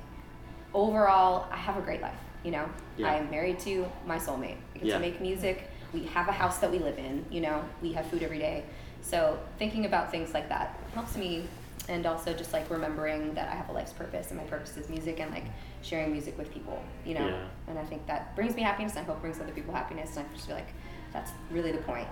overall, 0.74 1.46
I 1.50 1.56
have 1.56 1.76
a 1.76 1.80
great 1.80 2.02
life. 2.02 2.18
You 2.46 2.52
know, 2.52 2.68
Yeah. 2.96 3.08
I'm 3.12 3.28
married 3.28 3.58
to 3.60 3.84
my 4.06 4.18
soulmate. 4.18 4.54
I 4.74 4.78
get 4.78 4.84
Yeah. 4.84 4.94
to 4.94 5.00
make 5.00 5.20
music. 5.20 5.68
we 5.92 6.04
have 6.06 6.28
a 6.28 6.32
house 6.32 6.58
that 6.58 6.70
we 6.70 6.78
live 6.78 6.98
in. 6.98 7.24
You 7.30 7.40
know, 7.40 7.62
we 7.80 7.92
have 7.94 8.04
food 8.06 8.22
every 8.22 8.38
day. 8.38 8.64
So 9.02 9.38
thinking 9.58 9.86
about 9.86 10.10
things 10.10 10.34
like 10.34 10.48
that 10.50 10.76
helps 10.94 11.16
me, 11.16 11.46
and 11.88 12.04
also 12.06 12.34
just 12.34 12.52
like 12.52 12.68
remembering 12.68 13.32
that 13.34 13.48
I 13.50 13.54
have 13.54 13.68
a 13.70 13.72
life's 13.72 13.92
purpose, 13.94 14.30
and 14.30 14.38
my 14.38 14.44
purpose 14.44 14.76
is 14.76 14.88
music, 14.90 15.20
and 15.20 15.30
like 15.30 15.44
sharing 15.82 16.12
music 16.12 16.36
with 16.36 16.52
people. 16.52 16.82
You 17.06 17.14
know, 17.14 17.26
Yeah. 17.28 17.44
and 17.68 17.78
I 17.78 17.84
think 17.84 18.06
that 18.08 18.34
brings 18.36 18.54
me 18.56 18.62
happiness, 18.62 18.94
and 18.96 19.04
I 19.06 19.10
hope 19.10 19.20
brings 19.22 19.40
other 19.40 19.52
people 19.52 19.72
happiness, 19.72 20.16
and 20.16 20.26
I 20.28 20.34
just 20.34 20.46
feel 20.48 20.56
like 20.56 20.72
that's 21.12 21.30
really 21.50 21.72
the 21.72 21.78
point. 21.78 22.08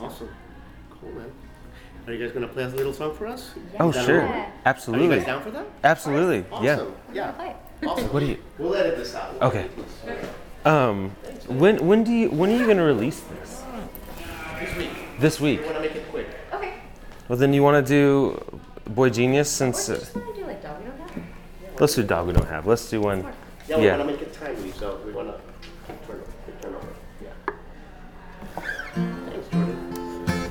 Awesome. 0.00 0.28
Cool, 1.00 1.10
man. 1.12 1.32
Are 2.06 2.12
you 2.12 2.24
guys 2.24 2.32
gonna 2.32 2.46
play 2.48 2.64
a 2.64 2.68
little 2.68 2.92
song 2.92 3.14
for 3.14 3.26
us? 3.26 3.54
Oh, 3.80 3.88
Is 3.88 3.96
that 3.96 4.04
sure. 4.04 4.20
all 4.20 4.26
right? 4.28 4.34
Are 4.36 4.46
you 4.46 4.52
Absolutely. 4.66 5.16
guys 5.16 5.26
down 5.26 5.42
for 5.42 5.50
that? 5.52 5.66
Absolutely. 5.82 6.44
Awesome. 6.52 6.64
Yeah. 6.64 6.76
We're 7.08 7.14
Yeah. 7.14 7.32
Gonna 7.84 7.96
play 7.96 8.02
it. 8.02 8.04
Awesome. 8.04 8.12
What 8.12 8.20
do 8.20 8.26
you? 8.26 8.38
We'll 8.58 8.74
edit 8.74 8.96
this 8.96 9.14
out. 9.14 9.34
Okay. 9.42 9.68
Um, 10.64 11.10
when 11.48 11.86
when 11.86 12.04
do 12.04 12.12
you 12.12 12.30
when 12.30 12.50
are 12.50 12.56
you 12.56 12.66
gonna 12.66 12.84
release 12.84 13.20
this? 13.20 13.62
This 14.60 14.76
week. 14.76 14.90
This 15.20 15.40
week. 15.40 15.60
We 15.60 15.66
wanna 15.66 15.80
make 15.80 15.94
it 15.94 16.08
quick. 16.10 16.28
Okay. 16.54 16.74
Well, 17.28 17.38
then 17.38 17.52
you 17.52 17.62
want 17.62 17.84
to 17.86 17.88
do 17.88 18.60
Boy 18.90 19.10
Genius 19.10 19.50
since 19.50 19.88
Or 19.88 19.94
uh, 19.94 19.98
just 19.98 20.14
wanna 20.16 20.34
do 20.34 20.44
like 20.46 20.62
dog, 20.62 20.80
we 20.82 20.86
don't 20.90 20.98
have. 21.00 21.80
let's 21.80 21.94
do 21.94 22.02
Dog 22.02 22.26
We 22.26 22.32
Don't 22.32 22.48
Have. 22.48 22.66
Let's 22.66 22.88
do 22.90 23.00
one. 23.00 23.26
Yeah, 23.68 23.78
we 23.78 23.84
Yeah. 23.86 23.96
wanna 23.98 24.10
make 24.12 24.22
it 24.22 24.32
timely, 24.32 24.72
so 24.72 24.98
we 25.06 25.12
wanna 25.12 25.34
turn 26.06 26.20
it, 26.20 26.62
turn 26.62 26.74
over. 26.74 26.86
Yeah. 27.22 27.30
Thanks, 28.94 29.48
Jordan. 29.48 30.50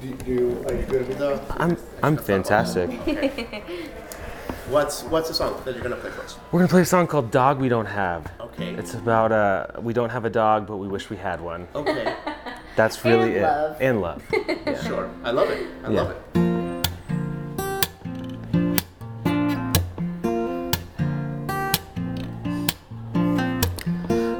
Do, 0.00 0.14
do 0.24 0.64
are 0.66 0.74
you 0.74 0.82
good 0.86 1.08
with 1.08 1.18
the? 1.18 1.40
I'm 1.58 1.76
I'm 2.02 2.16
fantastic. 2.16 2.90
What's 4.70 5.02
what's 5.04 5.28
the 5.28 5.34
song 5.34 5.60
that 5.64 5.74
you're 5.74 5.82
gonna 5.82 5.96
play 5.96 6.10
for 6.10 6.22
us? 6.22 6.38
We're 6.52 6.60
gonna 6.60 6.68
play 6.68 6.82
a 6.82 6.84
song 6.84 7.06
called 7.08 7.30
Dog 7.32 7.58
We 7.58 7.68
Don't 7.68 7.86
Have. 7.86 8.30
Okay. 8.40 8.74
It's 8.74 8.94
about 8.94 9.32
uh 9.32 9.66
we 9.80 9.92
don't 9.92 10.10
have 10.10 10.24
a 10.24 10.30
dog, 10.30 10.66
but 10.68 10.76
we 10.76 10.86
wish 10.86 11.10
we 11.10 11.16
had 11.16 11.40
one. 11.40 11.66
Okay. 11.74 12.14
That's 12.76 13.04
really 13.04 13.36
And 13.36 13.36
it. 13.36 13.42
love. 13.42 13.76
And 13.80 14.00
love. 14.00 14.22
Sure. 14.86 15.10
I 15.24 15.30
love 15.32 15.50
it. 15.50 15.66
I 15.84 15.90
Yeah. 15.90 16.00
love 16.02 16.10
it. 16.12 16.40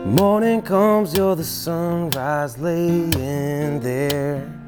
Morning 0.07 0.61
comes, 0.63 1.17
you're 1.17 1.37
the 1.37 1.45
sunrise 1.45 2.59
laying 2.59 3.81
there. 3.81 4.60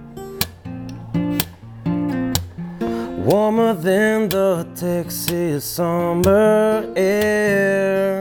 Warmer 3.24 3.74
than 3.74 4.28
the 4.28 4.66
Texas 4.74 5.64
summer 5.64 6.92
air. 6.96 8.18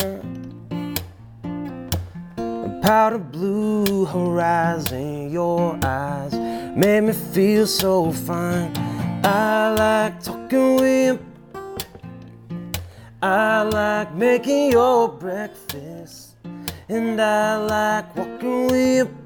Powder 2.83 3.17
blue 3.17 4.05
horizon, 4.05 5.31
your 5.31 5.79
eyes 5.83 6.35
made 6.75 7.01
me 7.01 7.13
feel 7.13 7.65
so 7.65 8.11
fine. 8.11 8.71
I 9.23 9.73
like 9.73 10.21
talking 10.21 10.75
with 10.75 11.19
you. 11.19 11.19
I 13.23 13.63
like 13.63 14.13
making 14.13 14.71
your 14.71 15.07
breakfast, 15.07 16.35
and 16.87 17.19
I 17.19 17.57
like 17.57 18.15
walking 18.15 18.67
with 18.67 19.07
you. 19.07 19.17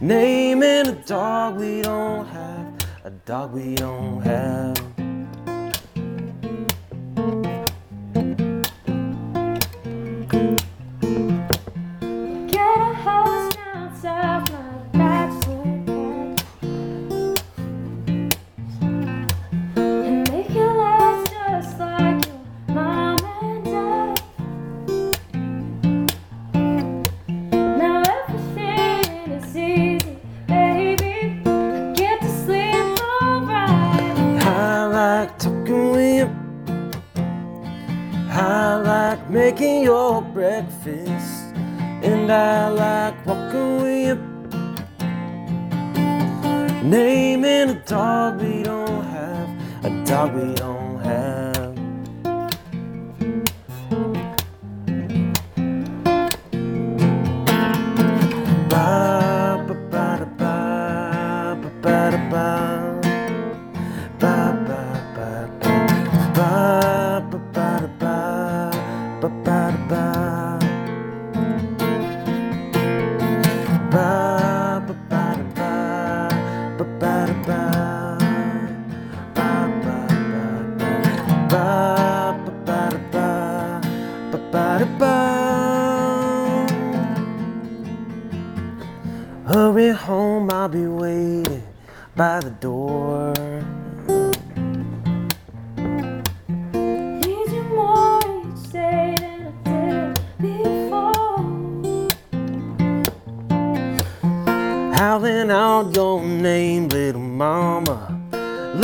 Naming 0.00 0.86
a 0.86 0.92
dog 1.04 1.56
we 1.58 1.82
don't 1.82 2.24
have, 2.28 2.55
dog 3.26 3.52
we 3.52 3.74
don't 3.74 4.22
have. 4.22 4.85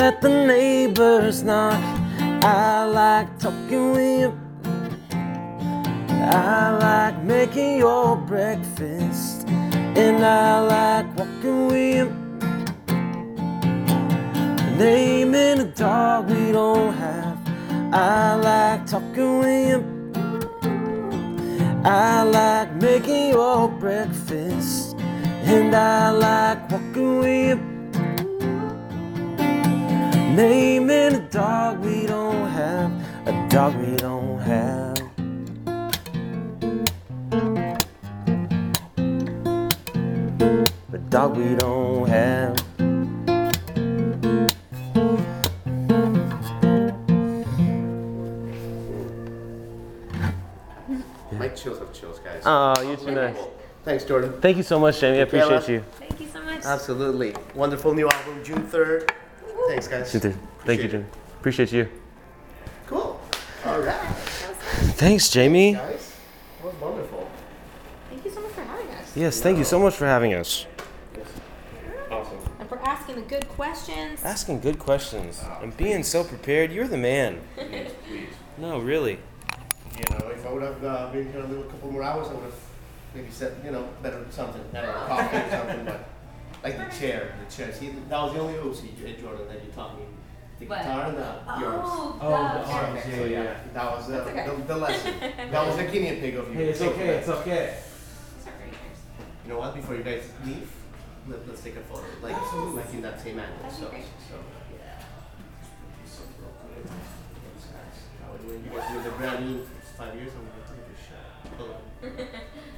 Let 0.03 0.21
the 0.21 0.31
neighbors 0.31 1.45
knock. 1.45 1.81
I 2.43 2.83
like 2.87 3.39
talking 3.39 3.93
with 3.93 4.21
you. 4.23 4.33
I 6.11 6.71
like 6.71 7.23
making 7.23 7.79
your 7.79 8.17
breakfast. 8.17 9.47
And 9.47 10.25
I 10.25 10.59
like 10.59 11.07
walking 11.17 11.69
with 11.69 12.09
you. 12.09 12.11
Naming 14.77 15.61
a 15.61 15.71
dog 15.73 16.29
we 16.31 16.51
don't 16.51 16.93
have. 16.95 17.39
I 17.95 18.35
like 18.35 18.85
talking 18.87 19.39
with 19.39 19.69
you. 19.69 19.83
I 21.85 22.25
like 22.25 22.75
making 22.83 23.29
your 23.29 23.69
breakfast, 23.69 24.97
and 25.45 25.73
I 25.73 26.11
like 26.11 26.69
walking 26.73 27.19
with 27.21 27.59
you. 27.61 27.72
Naming 30.33 31.15
a 31.15 31.29
dog 31.29 31.81
we 31.81 32.07
don't 32.07 32.49
have, 32.49 32.91
a 33.29 33.49
dog 33.51 33.77
we 33.77 33.95
don't 33.97 34.39
have. 34.39 34.99
A 40.91 40.99
dog 41.11 41.37
we 41.37 41.55
don't 41.55 42.09
have. 42.09 42.57
My 51.33 51.49
chills 51.49 51.79
have 51.79 51.93
chills, 51.93 52.21
guys. 52.21 52.41
Oh, 52.47 52.81
you're 52.81 52.97
too 52.97 53.11
nice. 53.11 53.37
Thanks, 53.85 54.05
Jordan. 54.05 54.41
Thank 54.41 54.57
you 54.57 54.63
so 54.63 54.81
much, 54.81 54.99
Jamie. 54.99 55.19
I 55.19 55.23
appreciate 55.25 55.51
Mikaela. 55.51 55.69
you. 55.69 55.85
Thank 55.99 56.19
you 56.19 56.29
so 56.29 56.43
much. 56.43 56.65
Absolutely. 56.65 57.35
Wonderful 57.55 57.93
new 57.93 58.09
album, 58.09 58.43
June 58.43 58.67
3rd. 58.69 59.13
Thanks, 59.69 59.89
guys. 59.89 60.13
Thank 60.13 60.25
you, 60.25 60.39
Appreciate 60.65 60.91
Jamie. 60.91 61.05
Appreciate 61.39 61.73
you. 61.73 61.89
Cool. 62.87 63.21
All 63.65 63.81
right, 63.81 63.95
Thanks, 64.97 65.31
Jamie. 65.31 65.73
guys. 65.75 66.15
That 66.63 66.67
was 66.67 66.75
wonderful. 66.81 67.31
Thank 68.11 68.25
you 68.25 68.31
so 68.31 68.41
much 68.43 68.53
for 68.53 68.63
having 68.63 68.89
us. 68.89 69.17
Yes, 69.17 69.41
thank 69.41 69.59
you 69.59 69.65
so 69.65 69.79
much 69.79 69.95
for 69.95 70.07
having 70.07 70.35
us. 70.35 70.67
Awesome. 72.11 72.39
and 72.61 72.69
for 72.69 72.79
asking 72.81 73.15
the 73.17 73.23
good 73.23 73.49
questions. 73.49 74.23
Asking 74.23 74.61
good 74.61 74.79
questions 74.79 75.43
and 75.63 75.75
being 75.77 76.03
so 76.03 76.23
prepared. 76.25 76.71
You're 76.73 76.89
the 76.89 76.99
man. 76.99 77.41
No, 78.59 78.79
really. 78.79 79.19
You 79.97 80.05
know, 80.11 80.29
if 80.29 80.47
I 80.47 80.53
would 80.53 80.63
have 80.63 80.85
uh, 80.85 81.11
been 81.11 81.33
here 81.33 81.41
a 81.41 81.47
little 81.47 81.65
couple 81.65 81.91
more 81.91 82.03
hours, 82.03 82.29
I 82.29 82.35
would 82.35 82.45
have 82.45 82.55
maybe 83.15 83.29
said, 83.31 83.57
you 83.65 83.71
know, 83.71 83.89
better 84.03 84.25
something, 84.31 84.63
I 84.75 84.83
don't 84.83 84.95
coffee 85.09 85.37
or 85.39 85.51
something, 85.51 85.85
but 85.87 86.09
like 86.63 86.77
the 86.79 86.97
chair, 86.97 87.35
the 87.45 87.55
chair. 87.55 87.73
See, 87.73 87.91
that 88.09 88.23
was 88.23 88.33
the 88.35 88.41
only 88.41 88.59
OC, 88.59 88.85
eh, 89.05 89.21
Jordan, 89.21 89.49
that 89.49 89.65
you 89.65 89.71
taught 89.75 89.99
me. 89.99 90.05
The 90.61 90.67
What? 90.67 90.79
guitar 90.79 91.07
and 91.09 91.17
the 91.17 91.61
yours. 91.61 91.83
Oh, 91.85 92.19
Oh, 92.21 92.29
the- 92.31 92.59
the 92.61 92.73
arms, 92.73 93.03
So 93.03 93.09
yeah, 93.11 93.25
yeah, 93.27 93.43
yeah. 93.43 93.57
that 93.75 93.91
was 93.97 94.07
That's 94.09 94.29
okay. 94.29 94.47
the, 94.47 94.63
the 94.63 94.77
lesson. 94.77 95.15
That 95.51 95.67
was 95.67 95.77
the 95.77 95.85
guinea 95.85 96.21
pig 96.21 96.37
of 96.37 96.49
you. 96.49 96.55
Hey, 96.55 96.69
it's 96.69 96.79
Take 96.79 96.91
okay, 96.93 97.07
that. 97.07 97.17
it's 97.19 97.29
okay. 97.29 97.75
These 98.37 98.47
are 98.47 98.57
great 98.59 98.73
ears. 98.73 99.01
You 99.45 99.49
know 99.53 99.59
what? 99.59 99.75
Before 99.75 99.97
you 99.97 100.05
guys 100.05 100.23
leave, 100.47 100.71
let, 101.29 101.49
let's 101.49 101.63
take 101.63 101.77
a 101.77 101.81
photo, 101.81 102.05
like 102.23 102.37
like 102.79 102.95
in 102.95 103.03
that 103.03 103.21
same 103.21 103.39
angle. 103.41 103.57
That'd 103.63 103.77
be 103.79 103.83
So, 103.85 103.91
great. 103.91 104.05
so 104.31 104.35
yeah. 104.79 105.03
So 106.07 106.23
real 106.39 106.55
quick. 106.63 106.87
Those 106.87 107.67
guys. 107.75 107.97
That 108.23 108.29
way 108.31 108.55
when 108.55 108.63
you 108.65 108.71
guys 108.71 108.87
do 108.93 109.03
the 109.03 109.11
brand 109.19 109.39
new 109.47 109.67
five 109.99 110.15
years, 110.15 110.31
I'm 110.39 110.47
gonna 110.47 110.67
take 110.71 110.87
a 110.87 110.99
shot. 111.03 111.27
Hold 111.59 111.71
on. 111.75 112.72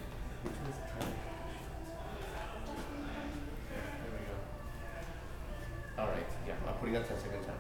Putting 6.85 6.97
a 6.97 7.03
10 7.03 7.19
second 7.19 7.41
timer. 7.41 7.59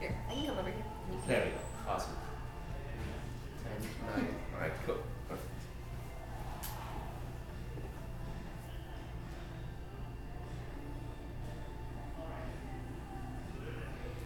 Here, 0.00 0.16
I 0.28 0.34
can 0.34 0.46
come 0.46 0.58
over 0.58 0.68
here. 0.68 0.84
You 1.12 1.18
can- 1.20 1.28
There 1.28 1.44
we 1.44 1.50
go. 1.52 1.58
Awesome. 1.88 2.16
10, 3.62 4.22
9. 4.24 4.34
All 4.54 4.60
right. 4.60 4.72
Cool. 4.84 4.96
Perfect. 5.28 5.48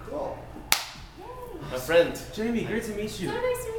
Cool. 0.00 0.38
My 1.70 1.78
friend. 1.78 2.18
Jamie, 2.34 2.64
great 2.64 2.84
to 2.84 2.92
meet 2.94 3.10
So 3.10 3.22
you. 3.22 3.28
nice 3.28 3.64
to 3.64 3.71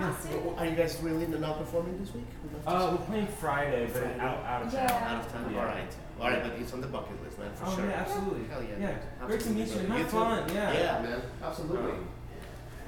meet 0.00 0.06
you. 0.06 0.12
Have 0.12 0.16
fun 0.16 0.32
at 0.32 0.46
Austin. 0.46 0.58
Are 0.58 0.66
you 0.70 0.76
guys 0.76 0.98
really 1.02 1.26
not 1.26 1.58
performing 1.58 1.98
this 2.00 2.14
week? 2.14 2.24
We 2.44 2.50
love 2.54 2.64
to 2.64 2.70
Uh, 2.70 2.90
we're 2.98 3.06
playing 3.06 3.26
Friday, 3.26 3.90
but 3.92 4.02
out, 4.20 4.44
out 4.44 4.62
of 4.66 4.72
town. 4.72 4.88
Yeah. 4.88 5.08
out 5.14 5.24
of 5.26 5.32
time. 5.32 5.52
Yeah. 5.52 5.58
All 5.60 5.64
right. 5.66 5.94
All 6.20 6.28
right, 6.30 6.42
but 6.42 6.52
it's 6.60 6.72
on 6.74 6.80
the 6.82 6.86
bucket 6.86 7.22
list, 7.24 7.38
man, 7.38 7.50
for 7.54 7.64
Oh 7.66 7.76
sure. 7.76 7.86
yeah, 7.86 7.92
absolutely. 8.04 8.46
Hell 8.48 8.62
yeah. 8.62 8.68
Yeah, 8.78 9.26
great 9.26 9.40
to 9.40 9.48
Absolutely, 9.48 9.62
meet 9.62 9.68
you. 9.72 9.88
brother. 9.88 10.02
Have 10.02 10.10
too. 10.10 10.16
fun. 10.16 10.54
Yeah. 10.54 10.72
Yeah, 10.72 11.02
man. 11.02 11.22
Absolutely. 11.42 11.90
Um, 11.92 12.08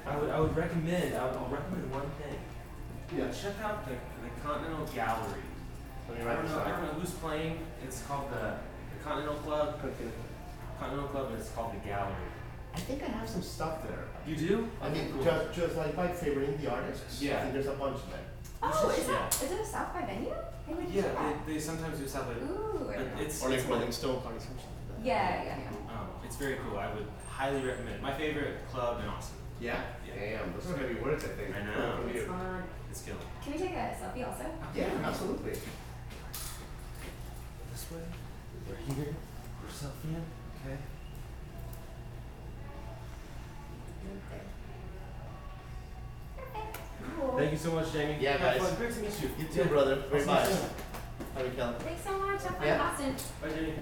I 0.05 0.17
would, 0.17 0.29
I 0.29 0.39
would 0.39 0.55
recommend. 0.55 1.15
I 1.15 1.25
would, 1.25 1.35
I'll 1.37 1.47
recommend 1.49 1.91
one 1.91 2.09
thing. 2.21 2.37
Yeah. 3.17 3.31
Check 3.31 3.55
out 3.63 3.85
the, 3.87 3.93
the 3.95 4.29
Continental 4.45 4.85
Gallery. 4.93 5.41
Let 6.09 6.17
me 6.19 6.23
I 6.23 6.27
write 6.27 6.35
don't 6.35 6.43
this 6.45 6.51
know. 6.53 6.59
I 6.61 6.69
don't 6.69 6.79
down. 6.81 6.85
know 6.93 6.99
who's 6.99 7.11
playing. 7.11 7.59
It's 7.83 8.01
called 8.03 8.29
the, 8.31 8.53
the 8.93 9.03
Continental 9.03 9.35
Club. 9.41 9.79
Continental 10.79 11.07
Club, 11.09 11.31
and 11.31 11.39
it's 11.39 11.49
called 11.51 11.73
the 11.73 11.87
Gallery. 11.87 12.13
I 12.75 12.79
think 12.79 13.03
I 13.03 13.07
have 13.07 13.29
some 13.29 13.41
stuff 13.41 13.83
there. 13.83 14.05
You 14.25 14.35
do? 14.35 14.69
I 14.81 14.89
mean, 14.89 15.11
Cool. 15.13 15.23
just 15.23 15.53
just 15.53 15.75
like 15.77 15.95
by 15.95 16.07
favoring 16.07 16.57
the 16.57 16.71
artists. 16.71 17.21
I 17.21 17.25
Yeah. 17.25 17.41
think 17.41 17.53
there's 17.53 17.67
a 17.67 17.73
bunch 17.73 17.95
of 17.97 18.09
there. 18.09 18.19
Oh, 18.63 18.71
should- 18.89 18.99
is 18.99 19.07
that 19.07 19.35
is 19.43 19.51
it 19.51 19.59
a 19.61 19.65
South 19.65 19.93
by 19.93 20.01
venue? 20.05 20.33
They 20.67 20.73
would 20.73 20.87
do 20.91 20.93
Yeah, 20.97 21.01
that. 21.13 21.45
they, 21.45 21.53
they 21.53 21.59
sometimes 21.59 21.99
do 21.99 22.07
stuff 22.07 22.27
like. 22.27 22.37
Ooh. 22.37 22.89
I 22.89 22.97
but 22.97 23.15
know. 23.15 23.21
It's 23.21 23.43
Or 23.43 23.49
like 23.49 23.59
it's 23.59 23.67
Rolling 23.67 23.91
Stone 23.91 24.21
parties 24.21 24.45
and 24.47 24.57
stuff 24.59 24.71
like 24.89 24.97
that. 24.97 25.05
Yeah, 25.05 25.43
yeah, 25.43 25.57
yeah. 25.59 25.93
Um, 25.93 26.07
it's 26.23 26.35
very 26.37 26.55
cool. 26.63 26.79
I 26.79 26.93
would 26.93 27.05
highly 27.29 27.61
recommend. 27.61 27.95
it. 27.97 28.01
My 28.01 28.13
favorite 28.13 28.57
club 28.71 29.01
in 29.03 29.07
Austin. 29.09 29.37
Yeah? 29.59 29.81
Yeah. 30.07 30.39
Damn, 30.39 30.53
those 30.53 30.69
are 30.71 30.73
gonna 30.75 30.87
be 30.87 30.95
words, 31.01 31.23
I 31.25 31.27
think. 31.29 31.55
I 31.55 31.61
know. 31.63 31.97
From 31.97 32.09
It's 32.09 32.19
you. 32.19 32.25
fun. 32.27 32.63
It's 32.89 33.01
killing. 33.01 33.19
Can 33.43 33.51
we 33.53 33.57
take 33.59 33.71
a 33.75 33.95
selfie 33.99 34.27
also? 34.27 34.45
Yeah, 34.73 34.89
absolutely. 35.03 35.51
This 37.71 37.85
way. 37.91 38.01
We're 38.67 38.75
here. 38.95 39.15
We're 39.61 39.69
selfieing. 39.69 40.23
Okay. 40.65 40.77
Thank 47.43 47.51
you 47.51 47.57
so 47.59 47.71
much, 47.75 47.91
Jamie. 47.91 48.17
Yeah, 48.21 48.37
Have 48.37 48.57
guys. 48.57 48.69
fun. 48.69 48.75
Great 48.77 48.93
to 48.93 48.99
meet 49.01 49.21
you. 49.21 49.29
You 49.37 49.45
too, 49.51 49.59
Yeah. 49.59 49.65
brother. 49.67 49.95
Very 50.09 50.23
see 50.23 50.29
you 50.29 50.33
much. 50.33 50.47
soon. 50.47 50.69
How 51.35 51.41
are 51.41 51.45
you, 51.45 51.51
Kelly? 51.51 51.75
Thanks 51.79 52.03
so 52.05 52.17
much. 52.17 52.41
Have 52.43 52.57
fun 52.57 52.65
Yeah. 52.67 52.73
in 52.73 52.79
Boston. 52.79 53.15
Bye, 53.41 53.49
Jamie. 53.49 53.73